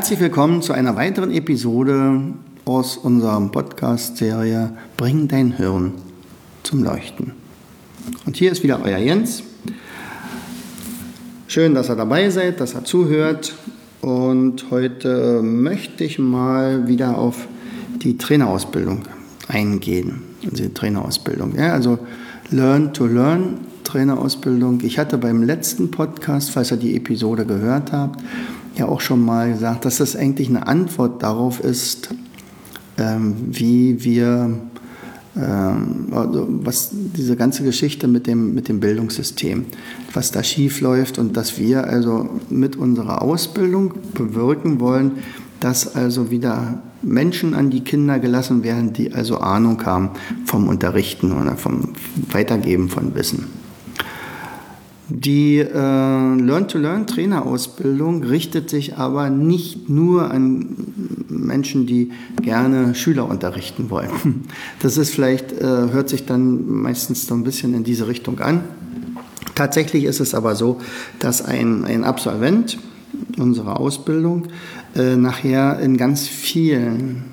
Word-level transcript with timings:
Herzlich 0.00 0.20
willkommen 0.20 0.62
zu 0.62 0.72
einer 0.72 0.96
weiteren 0.96 1.30
Episode 1.30 2.22
aus 2.64 2.96
unserem 2.96 3.52
Podcast-Serie 3.52 4.72
Bring 4.96 5.28
dein 5.28 5.52
Hirn 5.52 5.92
zum 6.62 6.82
Leuchten. 6.82 7.32
Und 8.24 8.34
hier 8.34 8.50
ist 8.50 8.62
wieder 8.62 8.80
euer 8.82 8.96
Jens. 8.96 9.42
Schön, 11.48 11.74
dass 11.74 11.90
ihr 11.90 11.96
dabei 11.96 12.30
seid, 12.30 12.60
dass 12.60 12.74
ihr 12.74 12.82
zuhört. 12.82 13.54
Und 14.00 14.70
heute 14.70 15.42
möchte 15.42 16.02
ich 16.04 16.18
mal 16.18 16.88
wieder 16.88 17.18
auf 17.18 17.46
die 18.02 18.16
Trainerausbildung 18.16 19.02
eingehen. 19.48 20.22
Also 20.50 20.62
die 20.62 20.72
Trainerausbildung. 20.72 21.56
Ja, 21.56 21.74
also 21.74 21.98
Learn 22.50 22.94
to 22.94 23.04
Learn 23.04 23.58
Trainerausbildung. 23.84 24.80
Ich 24.82 24.98
hatte 24.98 25.18
beim 25.18 25.42
letzten 25.42 25.90
Podcast, 25.90 26.52
falls 26.52 26.70
ihr 26.70 26.78
die 26.78 26.96
Episode 26.96 27.44
gehört 27.44 27.92
habt, 27.92 28.22
ja 28.76 28.86
auch 28.86 29.00
schon 29.00 29.24
mal 29.24 29.52
gesagt, 29.52 29.84
dass 29.84 29.98
das 29.98 30.16
eigentlich 30.16 30.48
eine 30.48 30.66
Antwort 30.66 31.22
darauf 31.22 31.60
ist, 31.60 32.10
ähm, 32.98 33.34
wie 33.50 34.04
wir, 34.04 34.50
ähm, 35.36 36.06
also 36.12 36.46
was 36.48 36.90
diese 36.92 37.36
ganze 37.36 37.64
Geschichte 37.64 38.08
mit 38.08 38.26
dem, 38.26 38.54
mit 38.54 38.68
dem 38.68 38.80
Bildungssystem, 38.80 39.66
was 40.12 40.30
da 40.30 40.42
schief 40.42 40.80
läuft 40.80 41.18
und 41.18 41.36
dass 41.36 41.58
wir 41.58 41.84
also 41.84 42.28
mit 42.48 42.76
unserer 42.76 43.22
Ausbildung 43.22 43.94
bewirken 44.14 44.80
wollen, 44.80 45.12
dass 45.60 45.94
also 45.94 46.30
wieder 46.30 46.82
Menschen 47.02 47.54
an 47.54 47.70
die 47.70 47.80
Kinder 47.80 48.18
gelassen 48.18 48.62
werden, 48.62 48.92
die 48.92 49.12
also 49.12 49.38
Ahnung 49.38 49.84
haben 49.84 50.10
vom 50.44 50.68
Unterrichten 50.68 51.32
oder 51.32 51.56
vom 51.56 51.90
Weitergeben 52.30 52.88
von 52.88 53.14
Wissen. 53.14 53.46
Die 55.10 55.58
äh, 55.58 55.72
Learn-to-Learn-Trainerausbildung 55.72 58.22
richtet 58.22 58.70
sich 58.70 58.96
aber 58.96 59.28
nicht 59.28 59.88
nur 59.88 60.30
an 60.30 60.76
Menschen, 61.28 61.86
die 61.86 62.12
gerne 62.40 62.94
Schüler 62.94 63.28
unterrichten 63.28 63.90
wollen. 63.90 64.44
Das 64.80 64.96
ist 64.96 65.10
vielleicht, 65.10 65.50
äh, 65.52 65.64
hört 65.64 66.08
sich 66.08 66.26
dann 66.26 66.82
meistens 66.82 67.26
so 67.26 67.34
ein 67.34 67.42
bisschen 67.42 67.74
in 67.74 67.82
diese 67.82 68.06
Richtung 68.06 68.38
an. 68.38 68.62
Tatsächlich 69.56 70.04
ist 70.04 70.20
es 70.20 70.32
aber 70.32 70.54
so, 70.54 70.80
dass 71.18 71.44
ein, 71.44 71.84
ein 71.84 72.04
Absolvent 72.04 72.78
unserer 73.36 73.80
Ausbildung 73.80 74.46
äh, 74.94 75.16
nachher 75.16 75.80
in 75.80 75.96
ganz 75.96 76.28
vielen 76.28 77.24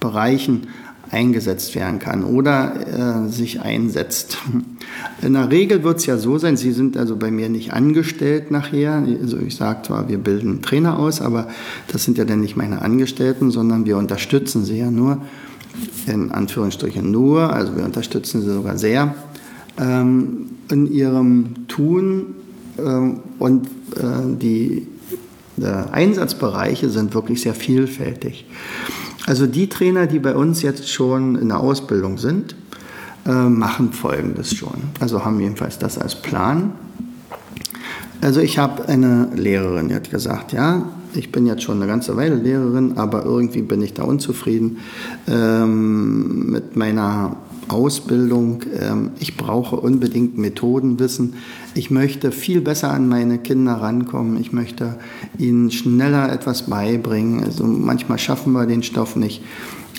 Bereichen 0.00 0.68
eingesetzt 1.10 1.74
werden 1.74 1.98
kann 1.98 2.24
oder 2.24 3.26
äh, 3.26 3.28
sich 3.30 3.60
einsetzt. 3.60 4.38
In 5.22 5.34
der 5.34 5.50
Regel 5.50 5.84
wird 5.84 5.98
es 5.98 6.06
ja 6.06 6.18
so 6.18 6.38
sein, 6.38 6.56
Sie 6.56 6.72
sind 6.72 6.96
also 6.96 7.16
bei 7.16 7.30
mir 7.30 7.48
nicht 7.48 7.72
angestellt 7.72 8.50
nachher. 8.50 9.04
Also 9.20 9.38
ich 9.38 9.56
sage 9.56 9.82
zwar, 9.82 10.08
wir 10.08 10.18
bilden 10.18 10.62
Trainer 10.62 10.98
aus, 10.98 11.20
aber 11.20 11.48
das 11.88 12.04
sind 12.04 12.18
ja 12.18 12.24
dann 12.24 12.40
nicht 12.40 12.56
meine 12.56 12.82
Angestellten, 12.82 13.50
sondern 13.50 13.86
wir 13.86 13.96
unterstützen 13.96 14.64
sie 14.64 14.78
ja 14.78 14.90
nur, 14.90 15.22
in 16.06 16.30
Anführungsstrichen 16.30 17.10
nur, 17.10 17.52
also 17.52 17.76
wir 17.76 17.84
unterstützen 17.84 18.42
sie 18.42 18.52
sogar 18.52 18.78
sehr 18.78 19.14
ähm, 19.78 20.50
in 20.70 20.90
ihrem 20.90 21.68
Tun 21.68 22.34
ähm, 22.78 23.20
und 23.38 23.66
äh, 23.96 24.36
die 24.40 24.86
äh, 25.60 25.64
Einsatzbereiche 25.64 26.90
sind 26.90 27.14
wirklich 27.14 27.42
sehr 27.42 27.54
vielfältig. 27.54 28.46
Also 29.26 29.46
die 29.46 29.68
Trainer, 29.68 30.06
die 30.06 30.20
bei 30.20 30.34
uns 30.34 30.62
jetzt 30.62 30.88
schon 30.88 31.36
in 31.36 31.48
der 31.48 31.60
Ausbildung 31.60 32.16
sind, 32.16 32.54
äh, 33.26 33.32
machen 33.32 33.92
Folgendes 33.92 34.54
schon. 34.54 34.76
Also 35.00 35.24
haben 35.24 35.40
jedenfalls 35.40 35.78
das 35.78 35.98
als 35.98 36.14
Plan. 36.14 36.72
Also 38.20 38.40
ich 38.40 38.58
habe 38.58 38.88
eine 38.88 39.28
Lehrerin, 39.34 39.88
die 39.88 39.94
hat 39.94 40.10
gesagt, 40.10 40.52
ja, 40.52 40.82
ich 41.14 41.32
bin 41.32 41.46
jetzt 41.46 41.62
schon 41.62 41.76
eine 41.76 41.86
ganze 41.86 42.16
Weile 42.16 42.36
Lehrerin, 42.36 42.96
aber 42.96 43.24
irgendwie 43.24 43.62
bin 43.62 43.82
ich 43.82 43.94
da 43.94 44.04
unzufrieden 44.04 44.78
ähm, 45.28 46.50
mit 46.50 46.76
meiner 46.76 47.36
Ausbildung. 47.68 48.62
Ähm, 48.78 49.10
ich 49.18 49.36
brauche 49.36 49.76
unbedingt 49.76 50.38
Methodenwissen. 50.38 51.34
Ich 51.74 51.90
möchte 51.90 52.32
viel 52.32 52.60
besser 52.60 52.92
an 52.92 53.08
meine 53.08 53.38
Kinder 53.38 53.74
rankommen. 53.74 54.40
Ich 54.40 54.52
möchte 54.52 54.96
ihnen 55.38 55.70
schneller 55.70 56.32
etwas 56.32 56.62
beibringen. 56.62 57.44
Also 57.44 57.64
manchmal 57.64 58.18
schaffen 58.18 58.52
wir 58.52 58.66
den 58.66 58.82
Stoff 58.82 59.16
nicht. 59.16 59.42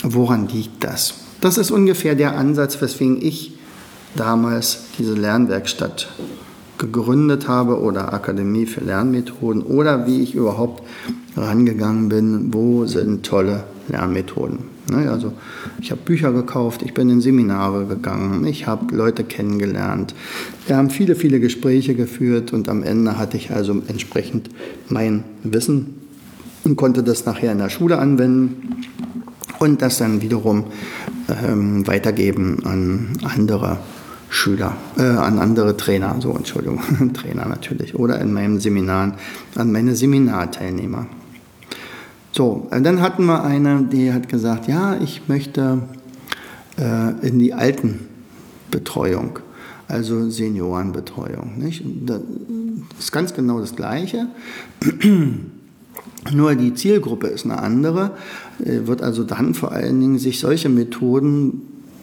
Woran 0.02 0.48
liegt 0.48 0.84
das? 0.84 1.14
Das 1.40 1.58
ist 1.58 1.70
ungefähr 1.70 2.14
der 2.14 2.36
Ansatz, 2.36 2.80
weswegen 2.80 3.20
ich 3.20 3.58
damals 4.16 4.84
diese 4.98 5.14
Lernwerkstatt 5.14 6.08
gegründet 6.78 7.48
habe 7.48 7.80
oder 7.80 8.12
Akademie 8.12 8.66
für 8.66 8.80
Lernmethoden 8.80 9.62
oder 9.62 10.06
wie 10.06 10.22
ich 10.22 10.34
überhaupt 10.34 10.82
rangegangen 11.36 12.08
bin, 12.08 12.52
wo 12.52 12.86
sind 12.86 13.26
tolle 13.26 13.64
Lernmethoden. 13.88 14.77
Ne, 14.90 15.10
also 15.10 15.34
ich 15.80 15.90
habe 15.90 16.00
Bücher 16.02 16.32
gekauft, 16.32 16.82
ich 16.82 16.94
bin 16.94 17.10
in 17.10 17.20
Seminare 17.20 17.84
gegangen, 17.84 18.46
ich 18.46 18.66
habe 18.66 18.94
Leute 18.94 19.22
kennengelernt. 19.22 20.14
Wir 20.66 20.76
haben 20.76 20.88
viele, 20.88 21.14
viele 21.14 21.40
Gespräche 21.40 21.94
geführt 21.94 22.52
und 22.52 22.68
am 22.68 22.82
Ende 22.82 23.18
hatte 23.18 23.36
ich 23.36 23.50
also 23.50 23.82
entsprechend 23.86 24.48
mein 24.88 25.24
Wissen 25.42 25.94
und 26.64 26.76
konnte 26.76 27.02
das 27.02 27.26
nachher 27.26 27.52
in 27.52 27.58
der 27.58 27.68
Schule 27.68 27.98
anwenden 27.98 28.84
und 29.58 29.82
das 29.82 29.98
dann 29.98 30.22
wiederum 30.22 30.64
ähm, 31.44 31.86
weitergeben 31.86 32.64
an 32.64 33.08
andere 33.24 33.78
Schüler, 34.30 34.76
äh, 34.96 35.02
an 35.02 35.38
andere 35.38 35.76
Trainer, 35.76 36.16
so 36.20 36.32
Entschuldigung, 36.32 36.80
Trainer 37.12 37.46
natürlich, 37.46 37.94
oder 37.94 38.20
in 38.20 38.32
meinen 38.32 38.60
Seminaren 38.60 39.14
an 39.54 39.72
meine 39.72 39.94
Seminarteilnehmer. 39.94 41.06
So, 42.32 42.68
dann 42.70 43.00
hatten 43.00 43.24
wir 43.24 43.42
eine, 43.42 43.84
die 43.84 44.12
hat 44.12 44.28
gesagt, 44.28 44.68
ja, 44.68 44.96
ich 45.00 45.28
möchte 45.28 45.80
äh, 46.78 47.26
in 47.26 47.38
die 47.38 47.54
Altenbetreuung, 47.54 49.38
also 49.88 50.28
Seniorenbetreuung. 50.28 51.58
Nicht? 51.58 51.82
Das 52.06 52.20
ist 52.98 53.12
ganz 53.12 53.34
genau 53.34 53.60
das 53.60 53.74
Gleiche. 53.74 54.28
Nur 56.32 56.54
die 56.54 56.74
Zielgruppe 56.74 57.28
ist 57.28 57.44
eine 57.44 57.58
andere, 57.58 58.12
äh, 58.62 58.86
wird 58.86 59.02
also 59.02 59.24
dann 59.24 59.54
vor 59.54 59.72
allen 59.72 60.00
Dingen 60.00 60.18
sich 60.18 60.40
solche 60.40 60.68
Methoden 60.68 61.62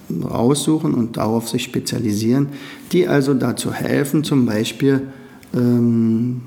raussuchen 0.09 0.93
und 0.93 1.17
darauf 1.17 1.49
sich 1.49 1.63
spezialisieren, 1.63 2.49
die 2.91 3.07
also 3.07 3.33
dazu 3.33 3.73
helfen, 3.73 4.23
zum 4.23 4.45
Beispiel 4.45 5.01
ähm, 5.53 6.41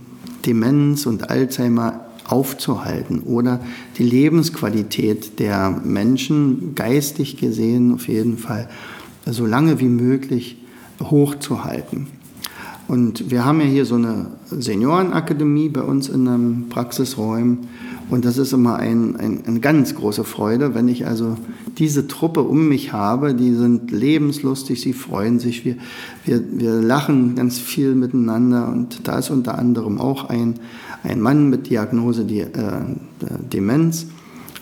Demenz 0.46 1.06
und 1.06 1.30
Alzheimer 1.30 2.07
aufzuhalten 2.28 3.20
oder 3.20 3.60
die 3.96 4.04
Lebensqualität 4.04 5.38
der 5.38 5.70
Menschen 5.70 6.74
geistig 6.74 7.36
gesehen 7.38 7.94
auf 7.94 8.06
jeden 8.06 8.38
Fall 8.38 8.68
so 9.26 9.46
lange 9.46 9.80
wie 9.80 9.88
möglich 9.88 10.58
hochzuhalten. 11.02 12.06
Und 12.88 13.30
wir 13.30 13.44
haben 13.44 13.60
ja 13.60 13.66
hier 13.66 13.84
so 13.84 13.96
eine 13.96 14.28
Seniorenakademie 14.46 15.68
bei 15.68 15.82
uns 15.82 16.08
in 16.08 16.26
einem 16.26 16.68
Praxisräumen. 16.70 17.68
Und 18.08 18.24
das 18.24 18.38
ist 18.38 18.54
immer 18.54 18.76
ein, 18.76 19.16
ein, 19.16 19.44
eine 19.46 19.60
ganz 19.60 19.94
große 19.94 20.24
Freude, 20.24 20.74
wenn 20.74 20.88
ich 20.88 21.06
also 21.06 21.36
diese 21.76 22.08
Truppe 22.08 22.40
um 22.40 22.66
mich 22.66 22.94
habe. 22.94 23.34
Die 23.34 23.52
sind 23.52 23.90
lebenslustig, 23.90 24.80
sie 24.80 24.94
freuen 24.94 25.38
sich, 25.38 25.66
wir, 25.66 25.76
wir, 26.24 26.42
wir 26.50 26.72
lachen 26.80 27.34
ganz 27.34 27.58
viel 27.58 27.94
miteinander. 27.94 28.68
Und 28.68 29.06
da 29.06 29.18
ist 29.18 29.28
unter 29.28 29.58
anderem 29.58 30.00
auch 30.00 30.30
ein, 30.30 30.54
ein 31.02 31.20
Mann 31.20 31.48
mit 31.48 31.70
Diagnose 31.70 32.24
die, 32.24 32.40
äh, 32.40 32.48
Demenz. 33.52 34.06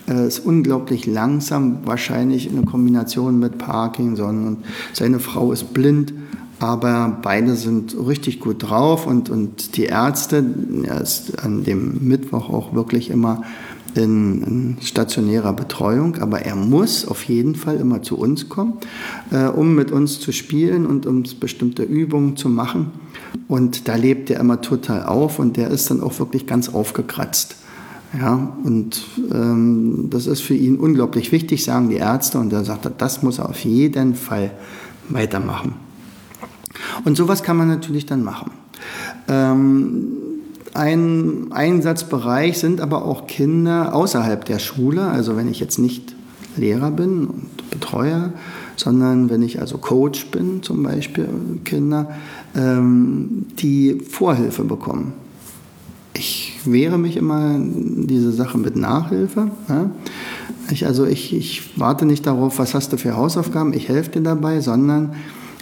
Er 0.05 0.25
ist 0.25 0.39
unglaublich 0.39 1.05
langsam, 1.05 1.79
wahrscheinlich 1.85 2.49
in 2.49 2.65
Kombination 2.65 3.39
mit 3.39 3.57
Parkinson. 3.57 4.47
Und 4.47 4.57
seine 4.93 5.19
Frau 5.19 5.51
ist 5.51 5.73
blind 5.73 6.13
aber 6.59 7.19
beide 7.21 7.55
sind 7.55 7.95
richtig 8.07 8.39
gut 8.39 8.63
drauf 8.63 9.05
und, 9.05 9.29
und 9.29 9.77
die 9.77 9.85
Ärzte, 9.85 10.43
er 10.83 11.01
ist 11.01 11.43
an 11.43 11.63
dem 11.63 12.07
Mittwoch 12.07 12.49
auch 12.49 12.73
wirklich 12.73 13.09
immer 13.09 13.43
in, 13.95 14.43
in, 14.43 14.77
stationärer 14.81 15.53
Betreuung, 15.53 16.15
aber 16.17 16.41
er 16.41 16.55
muss 16.55 17.07
auf 17.07 17.23
jeden 17.23 17.55
Fall 17.55 17.77
immer 17.77 18.01
zu 18.01 18.17
uns 18.17 18.49
kommen, 18.49 18.73
äh, 19.31 19.45
um 19.45 19.75
mit 19.75 19.91
uns 19.91 20.19
zu 20.19 20.31
spielen 20.31 20.85
und 20.85 21.05
um 21.05 21.23
bestimmte 21.39 21.83
Übungen 21.83 22.35
zu 22.37 22.49
machen. 22.49 22.91
Und 23.47 23.87
da 23.87 23.95
lebt 23.95 24.29
er 24.29 24.39
immer 24.39 24.61
total 24.61 25.03
auf 25.03 25.39
und 25.39 25.57
der 25.57 25.69
ist 25.69 25.89
dann 25.89 26.01
auch 26.01 26.19
wirklich 26.19 26.47
ganz 26.47 26.69
aufgekratzt 26.69 27.55
Ja, 28.17 28.57
und 28.63 29.03
ähm, 29.31 30.07
das 30.09 30.27
ist 30.27 30.41
für 30.41 30.55
ihn 30.55 30.77
unglaublich 30.77 31.31
wichtig, 31.31 31.63
sagen 31.63 31.89
die 31.89 31.97
Ärzte. 31.97 32.39
Und 32.39 32.51
er 32.53 32.63
sagt, 32.63 32.89
das 32.97 33.23
muss 33.23 33.39
er 33.39 33.49
auf 33.49 33.59
jeden 33.59 34.15
Fall 34.15 34.51
weitermachen. 35.09 35.75
Und 37.05 37.17
sowas 37.17 37.43
kann 37.43 37.57
man 37.57 37.67
natürlich 37.67 38.05
dann 38.05 38.23
machen. 38.23 38.51
Ähm, 39.27 40.07
ein 40.73 41.47
Einsatzbereich 41.51 42.59
sind 42.59 42.81
aber 42.81 43.05
auch 43.05 43.27
Kinder 43.27 43.95
außerhalb 43.95 44.45
der 44.45 44.59
Schule. 44.59 45.07
Also 45.07 45.35
wenn 45.35 45.49
ich 45.49 45.59
jetzt 45.59 45.79
nicht 45.79 46.15
Lehrer 46.55 46.91
bin 46.91 47.25
und 47.25 47.69
Betreuer, 47.71 48.33
sondern 48.75 49.29
wenn 49.29 49.41
ich 49.41 49.59
also 49.59 49.77
Coach 49.77 50.27
bin, 50.27 50.61
zum 50.61 50.83
Beispiel 50.83 51.27
Kinder, 51.65 52.11
ähm, 52.57 53.45
die 53.59 54.01
Vorhilfe 54.09 54.63
bekommen. 54.63 55.13
Ich 56.13 56.59
wehre 56.65 56.97
mich 56.97 57.15
immer 57.15 57.57
diese 57.59 58.31
Sache 58.31 58.57
mit 58.57 58.75
Nachhilfe. 58.75 59.51
Ja? 59.69 59.91
Ich, 60.71 60.85
also 60.85 61.05
ich, 61.05 61.33
ich 61.33 61.79
warte 61.79 62.05
nicht 62.05 62.25
darauf, 62.25 62.59
was 62.59 62.73
hast 62.73 62.91
du 62.91 62.97
für 62.97 63.15
Hausaufgaben, 63.15 63.73
ich 63.73 63.87
helfe 63.87 64.11
dir 64.11 64.21
dabei, 64.21 64.59
sondern 64.59 65.13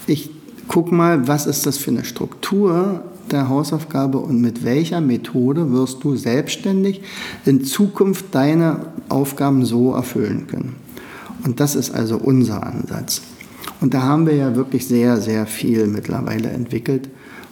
ich 0.08 0.32
guck 0.68 0.92
mal, 0.92 1.28
was 1.28 1.46
ist 1.46 1.66
das 1.66 1.78
für 1.78 1.92
eine 1.92 2.06
Struktur 2.06 3.04
der 3.32 3.50
Hausaufgabe 3.50 4.20
und 4.20 4.40
mit 4.40 4.64
welcher 4.64 5.02
Methode 5.02 5.72
wirst 5.72 6.04
du 6.04 6.16
selbstständig 6.16 7.02
in 7.46 7.64
Zukunft 7.64 8.26
deine 8.32 8.88
Aufgaben 9.10 9.66
so 9.66 9.94
erfüllen 9.94 10.48
können. 10.48 10.76
Und 11.44 11.60
das 11.60 11.76
ist 11.76 11.94
also 11.94 12.18
unser 12.18 12.66
Ansatz. 12.66 13.22
Und 13.82 13.94
da 13.94 14.02
haben 14.02 14.26
wir 14.26 14.36
ja 14.36 14.56
wirklich 14.56 14.88
sehr, 14.88 15.18
sehr 15.18 15.46
viel 15.46 15.88
mittlerweile 15.88 16.50
entwickelt. 16.50 17.10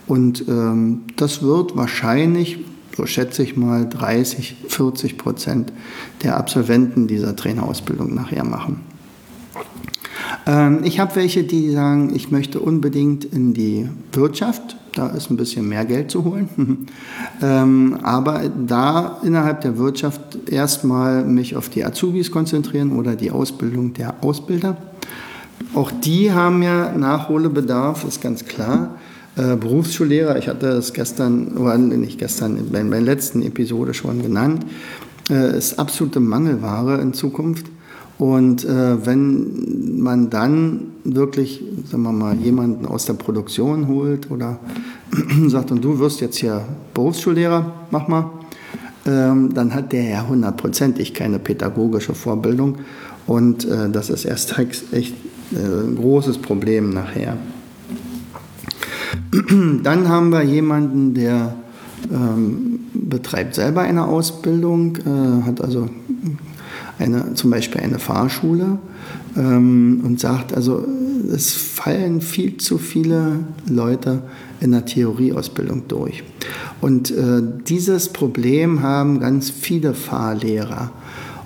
Und 0.07 0.47
ähm, 0.47 1.01
das 1.15 1.41
wird 1.41 1.75
wahrscheinlich, 1.75 2.59
so 2.95 3.05
schätze 3.05 3.43
ich 3.43 3.55
mal, 3.55 3.87
30, 3.87 4.57
40 4.67 5.17
Prozent 5.17 5.73
der 6.23 6.37
Absolventen 6.37 7.07
dieser 7.07 7.35
Trainerausbildung 7.35 8.13
nachher 8.13 8.43
machen. 8.43 8.81
Ähm, 10.45 10.81
ich 10.83 10.99
habe 10.99 11.15
welche, 11.15 11.43
die 11.43 11.71
sagen, 11.71 12.13
ich 12.13 12.31
möchte 12.31 12.59
unbedingt 12.59 13.25
in 13.25 13.53
die 13.53 13.89
Wirtschaft. 14.11 14.77
Da 14.93 15.07
ist 15.07 15.31
ein 15.31 15.37
bisschen 15.37 15.67
mehr 15.67 15.85
Geld 15.85 16.11
zu 16.11 16.23
holen. 16.23 16.87
ähm, 17.41 17.97
aber 18.03 18.43
da 18.67 19.19
innerhalb 19.23 19.61
der 19.61 19.77
Wirtschaft 19.77 20.49
erstmal 20.49 21.23
mich 21.25 21.55
auf 21.55 21.69
die 21.69 21.83
Azubis 21.83 22.29
konzentrieren 22.29 22.91
oder 22.91 23.15
die 23.15 23.31
Ausbildung 23.31 23.93
der 23.93 24.23
Ausbilder. 24.23 24.77
Auch 25.73 25.91
die 25.91 26.31
haben 26.31 26.61
ja 26.61 26.91
Nachholbedarf, 26.95 28.05
ist 28.05 28.21
ganz 28.21 28.45
klar. 28.45 28.95
Äh, 29.35 29.55
Berufsschullehrer, 29.55 30.37
ich 30.37 30.47
hatte 30.47 30.67
es 30.67 30.93
gestern, 30.93 31.57
oder 31.57 31.77
nicht 31.77 32.19
gestern, 32.19 32.59
bei 32.71 32.83
der 32.83 33.01
letzten 33.01 33.41
Episode 33.41 33.93
schon 33.93 34.21
genannt, 34.21 34.65
äh, 35.29 35.57
ist 35.57 35.79
absolute 35.79 36.19
Mangelware 36.19 37.01
in 37.01 37.13
Zukunft. 37.13 37.65
Und 38.19 38.63
äh, 38.63 39.05
wenn 39.05 39.99
man 39.99 40.29
dann 40.29 40.91
wirklich, 41.03 41.63
sagen 41.89 42.03
wir 42.03 42.11
mal, 42.11 42.35
jemanden 42.35 42.85
aus 42.85 43.05
der 43.05 43.13
Produktion 43.13 43.87
holt 43.87 44.29
oder 44.29 44.59
sagt, 45.47 45.71
und 45.71 45.83
du 45.83 45.97
wirst 45.97 46.21
jetzt 46.21 46.37
hier 46.37 46.63
Berufsschullehrer, 46.93 47.73
mach 47.89 48.07
mal, 48.07 48.29
ähm, 49.05 49.53
dann 49.53 49.73
hat 49.73 49.91
der 49.91 50.03
ja 50.03 50.27
hundertprozentig 50.27 51.13
keine 51.13 51.39
pädagogische 51.39 52.13
Vorbildung. 52.13 52.77
Und 53.25 53.65
äh, 53.65 53.89
das 53.89 54.09
ist 54.09 54.25
erst 54.25 54.57
echt 54.91 55.15
ein 55.55 55.95
großes 55.95 56.37
Problem 56.39 56.91
nachher. 56.91 57.37
Dann 59.83 60.09
haben 60.09 60.29
wir 60.29 60.43
jemanden, 60.43 61.13
der 61.13 61.55
ähm, 62.11 62.79
betreibt 62.93 63.55
selber 63.55 63.81
eine 63.81 64.05
Ausbildung, 64.05 64.97
äh, 64.97 65.45
hat 65.45 65.61
also 65.61 65.89
eine, 66.99 67.33
zum 67.33 67.49
Beispiel 67.49 67.81
eine 67.81 67.99
Fahrschule 67.99 68.79
ähm, 69.35 70.01
und 70.03 70.19
sagt, 70.19 70.53
also 70.53 70.85
es 71.31 71.53
fallen 71.53 72.21
viel 72.21 72.57
zu 72.57 72.77
viele 72.77 73.39
Leute 73.67 74.23
in 74.59 74.71
der 74.71 74.85
Theorieausbildung 74.85 75.87
durch. 75.87 76.23
Und 76.81 77.11
äh, 77.11 77.41
dieses 77.67 78.09
Problem 78.09 78.81
haben 78.81 79.19
ganz 79.19 79.49
viele 79.49 79.93
Fahrlehrer. 79.93 80.91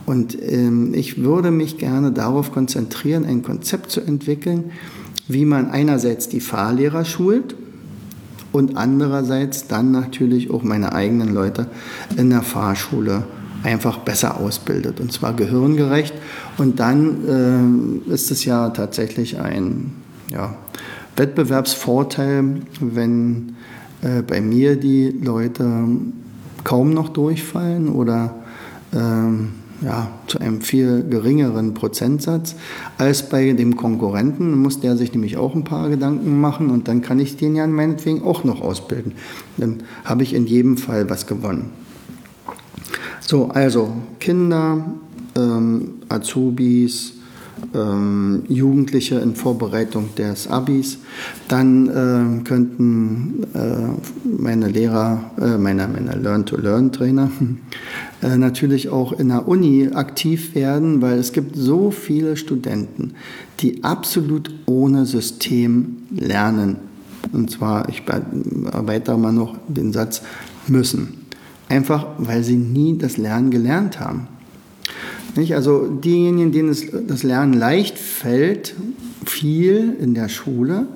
Und 0.08 0.42
ähm, 0.42 0.94
ich 0.94 1.22
würde 1.22 1.52
mich 1.52 1.78
gerne 1.78 2.14
darauf 2.14 2.54
konzentrieren, 2.54 3.26
ein 3.26 3.44
Konzept 3.44 3.92
zu 3.92 4.00
entwickeln, 4.00 4.72
wie 5.28 5.44
man 5.44 5.70
einerseits 5.70 6.30
die 6.30 6.40
Fahrlehrer 6.40 7.04
schult 7.04 7.56
und 8.54 8.78
andererseits 8.78 9.68
dann 9.68 9.92
natürlich 9.92 10.50
auch 10.50 10.64
meine 10.64 10.94
eigenen 10.94 11.34
Leute 11.34 11.68
in 12.16 12.30
der 12.30 12.42
Fahrschule 12.42 13.26
einfach 13.64 13.98
besser 13.98 14.40
ausbildet 14.40 15.02
und 15.02 15.12
zwar 15.12 15.34
gehirngerecht. 15.34 16.14
Und 16.58 16.80
dann 16.80 18.02
äh, 18.08 18.14
ist 18.14 18.32
es 18.32 18.46
ja 18.46 18.70
tatsächlich 18.70 19.42
ein 19.42 19.92
ja, 20.32 20.56
Wettbewerbsvorteil, 21.18 22.62
wenn 22.80 23.58
äh, 24.02 24.22
bei 24.22 24.40
mir 24.40 24.78
die 24.78 25.10
Leute 25.10 25.68
kaum 26.64 26.94
noch 26.94 27.10
durchfallen 27.10 27.90
oder 27.90 28.36
ähm, 28.94 29.50
ja, 29.82 30.10
zu 30.28 30.40
einem 30.40 30.62
viel 30.62 31.04
geringeren 31.08 31.74
Prozentsatz 31.74 32.56
als 32.98 33.30
bei 33.30 33.54
dem 33.54 33.76
Konkurrenten. 33.76 34.52
Dann 34.52 34.62
muss 34.62 34.80
der 34.80 34.98
sich 34.98 35.14
nämlich 35.14 35.38
auch 35.38 35.56
ein 35.56 35.64
paar 35.64 35.90
Gedanken 35.90 36.40
machen 36.40 36.70
und 36.70 36.88
dann 36.88 37.02
kann 37.02 37.20
ich 37.20 37.38
den 37.38 37.56
ja 37.56 37.68
meinetwegen 37.68 38.24
auch 38.24 38.44
noch 38.44 38.62
ausbilden. 38.62 39.14
Dann 39.58 39.84
habe 40.04 40.24
ich 40.24 40.34
in 40.34 40.48
jedem 40.48 40.78
Fall 40.78 41.10
was 41.10 41.28
gewonnen. 41.28 41.72
So, 43.20 43.50
also 43.50 43.94
Kinder, 44.20 44.86
ähm, 45.36 45.96
Azubis, 46.10 47.17
ähm, 47.74 48.44
Jugendliche 48.48 49.16
in 49.16 49.36
Vorbereitung 49.36 50.16
des 50.16 50.48
Abis. 50.48 51.00
Dann 51.48 51.88
äh, 51.88 52.44
könnten 52.44 53.44
äh, 53.54 54.30
meine 54.30 54.68
Lehrer, 54.68 55.32
äh, 55.40 55.58
meine, 55.58 55.88
meine 55.88 56.16
Learn-to-Learn-Trainer 56.16 57.32
äh, 58.22 58.38
natürlich 58.38 58.90
auch 58.90 59.14
in 59.14 59.30
der 59.30 59.48
Uni 59.48 59.90
aktiv 59.94 60.56
werden, 60.56 61.02
weil 61.02 61.18
es 61.18 61.34
gibt 61.34 61.56
so 61.56 61.92
viele 61.92 62.38
Studenten, 62.38 63.14
die 63.60 63.84
absolut 63.84 64.54
ohne 64.66 65.06
System 65.06 65.98
lernen. 66.12 66.78
Und 67.34 67.52
zwar, 67.52 67.90
ich 67.90 68.04
erweitere 68.72 69.18
mal 69.18 69.34
noch 69.34 69.58
den 69.68 69.92
Satz, 69.92 70.22
müssen. 70.70 71.26
Einfach 71.70 72.08
weil 72.18 72.44
sie 72.44 72.56
nie 72.56 72.98
das 72.98 73.18
Lernen 73.18 73.52
gelernt 73.52 74.00
haben. 74.00 74.28
Nicht? 75.38 75.56
Also 75.56 75.88
diejenigen, 75.88 76.52
denen 76.52 76.70
es, 76.70 76.86
das 77.08 77.24
Lernen 77.24 77.54
leicht 77.54 77.98
fällt, 77.98 78.76
viel 79.26 79.96
in 80.02 80.14
der 80.14 80.30
Schule, 80.30 80.88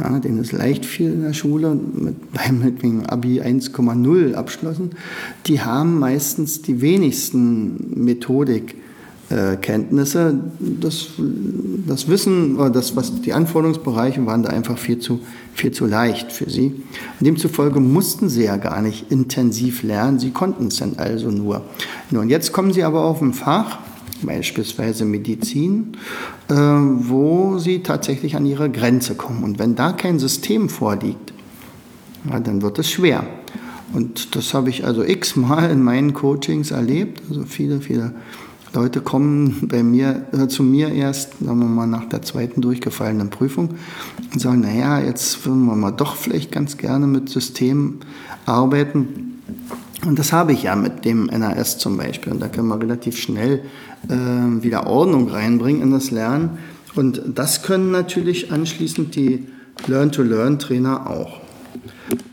ja, 0.00 0.18
denen 0.18 0.38
es 0.38 0.52
leicht 0.52 0.84
fiel 0.84 1.12
in 1.12 1.22
der 1.22 1.34
Schule, 1.34 1.74
mit, 1.74 2.16
mit 2.82 3.10
Abi 3.10 3.40
1,0 3.40 4.34
abschlossen, 4.34 4.90
die 5.46 5.60
haben 5.60 5.98
meistens 5.98 6.62
die 6.62 6.80
wenigsten 6.80 8.04
Methodik 8.04 8.74
äh. 9.30 9.56
Das, 9.90 10.16
das 11.86 12.08
Wissen 12.08 12.58
das, 12.72 12.96
was 12.96 13.20
die 13.22 13.32
Anforderungsbereiche 13.32 14.24
waren 14.26 14.42
da 14.42 14.50
einfach 14.50 14.78
viel 14.78 14.98
zu, 14.98 15.20
viel 15.54 15.72
zu 15.72 15.86
leicht 15.86 16.32
für 16.32 16.50
sie. 16.50 16.66
Und 17.18 17.26
demzufolge 17.26 17.80
mussten 17.80 18.28
sie 18.28 18.44
ja 18.44 18.56
gar 18.56 18.82
nicht 18.82 19.10
intensiv 19.10 19.82
lernen, 19.82 20.18
sie 20.18 20.30
konnten 20.30 20.68
es 20.68 20.76
dann 20.76 20.94
also 20.96 21.30
nur. 21.30 21.62
Und 22.10 22.28
jetzt 22.28 22.52
kommen 22.52 22.72
sie 22.72 22.84
aber 22.84 23.04
auf 23.04 23.22
ein 23.22 23.32
Fach, 23.32 23.78
beispielsweise 24.22 25.04
Medizin, 25.04 25.96
äh, 26.48 26.54
wo 26.54 27.58
sie 27.58 27.82
tatsächlich 27.82 28.36
an 28.36 28.46
ihre 28.46 28.70
Grenze 28.70 29.14
kommen. 29.14 29.44
Und 29.44 29.58
wenn 29.58 29.74
da 29.74 29.92
kein 29.92 30.18
System 30.18 30.68
vorliegt, 30.68 31.32
ja, 32.30 32.40
dann 32.40 32.62
wird 32.62 32.78
es 32.78 32.90
schwer. 32.90 33.26
Und 33.92 34.34
das 34.34 34.54
habe 34.54 34.70
ich 34.70 34.84
also 34.84 35.04
x-mal 35.04 35.70
in 35.70 35.82
meinen 35.82 36.14
Coachings 36.14 36.70
erlebt. 36.70 37.22
Also 37.28 37.44
viele, 37.44 37.80
viele 37.80 38.14
Leute 38.72 39.00
kommen 39.00 39.68
bei 39.68 39.82
mir, 39.82 40.26
äh, 40.32 40.48
zu 40.48 40.64
mir 40.64 40.88
erst, 40.88 41.38
sagen 41.38 41.60
wir 41.60 41.66
mal, 41.66 41.86
nach 41.86 42.08
der 42.08 42.22
zweiten 42.22 42.60
durchgefallenen 42.60 43.30
Prüfung 43.30 43.74
und 44.32 44.40
sagen, 44.40 44.60
naja, 44.60 44.98
jetzt 45.00 45.46
würden 45.46 45.64
wir 45.66 45.76
mal 45.76 45.92
doch 45.92 46.16
vielleicht 46.16 46.50
ganz 46.50 46.76
gerne 46.76 47.06
mit 47.06 47.28
Systemen 47.28 48.00
arbeiten. 48.46 49.33
Und 50.06 50.18
das 50.18 50.32
habe 50.32 50.52
ich 50.52 50.64
ja 50.64 50.76
mit 50.76 51.04
dem 51.04 51.26
NAS 51.26 51.78
zum 51.78 51.96
Beispiel. 51.96 52.32
Und 52.32 52.40
da 52.40 52.48
können 52.48 52.68
wir 52.68 52.80
relativ 52.80 53.16
schnell 53.16 53.62
äh, 54.08 54.62
wieder 54.62 54.86
Ordnung 54.86 55.28
reinbringen 55.28 55.82
in 55.82 55.90
das 55.92 56.10
Lernen. 56.10 56.58
Und 56.94 57.22
das 57.34 57.62
können 57.62 57.90
natürlich 57.90 58.52
anschließend 58.52 59.14
die 59.14 59.46
Learn-to-Learn-Trainer 59.86 61.08
auch. 61.08 61.40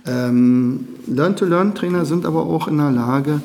Ähm, 0.06 0.88
Learn-to-Learn-Trainer 1.08 2.06
sind 2.06 2.26
aber 2.26 2.46
auch 2.46 2.68
in 2.68 2.78
der 2.78 2.92
Lage, 2.92 3.42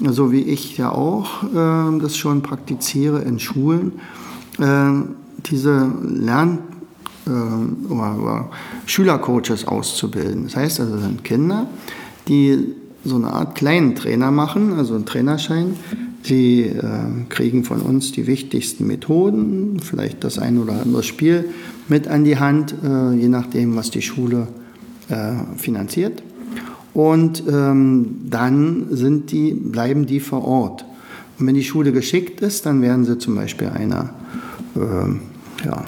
so 0.00 0.32
wie 0.32 0.42
ich 0.42 0.76
ja 0.76 0.90
auch 0.92 1.44
äh, 1.44 1.98
das 2.00 2.16
schon 2.16 2.42
praktiziere 2.42 3.22
in 3.22 3.38
Schulen, 3.38 3.92
äh, 4.58 4.90
diese 5.46 5.90
Lern- 6.02 6.58
äh, 7.26 7.92
oder, 7.92 8.18
oder 8.20 8.50
Schülercoaches 8.86 9.66
auszubilden. 9.66 10.44
Das 10.44 10.56
heißt 10.56 10.80
also, 10.80 10.94
das 10.94 11.04
sind 11.04 11.24
Kinder, 11.24 11.66
die 12.26 12.74
so 13.08 13.16
eine 13.16 13.32
Art 13.32 13.54
kleinen 13.54 13.94
Trainer 13.94 14.30
machen, 14.30 14.74
also 14.74 14.94
einen 14.94 15.06
Trainerschein. 15.06 15.76
Sie 16.22 16.62
äh, 16.62 16.82
kriegen 17.28 17.64
von 17.64 17.80
uns 17.80 18.12
die 18.12 18.26
wichtigsten 18.26 18.86
Methoden, 18.86 19.80
vielleicht 19.80 20.24
das 20.24 20.38
ein 20.38 20.58
oder 20.58 20.80
andere 20.80 21.02
Spiel 21.02 21.46
mit 21.88 22.08
an 22.08 22.24
die 22.24 22.38
Hand, 22.38 22.74
äh, 22.84 23.14
je 23.14 23.28
nachdem, 23.28 23.76
was 23.76 23.90
die 23.90 24.02
Schule 24.02 24.48
äh, 25.08 25.32
finanziert. 25.56 26.22
Und 26.92 27.44
ähm, 27.48 28.16
dann 28.28 28.88
sind 28.90 29.30
die, 29.30 29.52
bleiben 29.52 30.06
die 30.06 30.20
vor 30.20 30.44
Ort. 30.44 30.84
Und 31.38 31.46
wenn 31.46 31.54
die 31.54 31.64
Schule 31.64 31.92
geschickt 31.92 32.40
ist, 32.40 32.66
dann 32.66 32.82
werden 32.82 33.04
sie 33.04 33.18
zum 33.18 33.34
Beispiel 33.34 33.68
einer, 33.68 34.10
äh, 34.74 35.64
ja, 35.64 35.84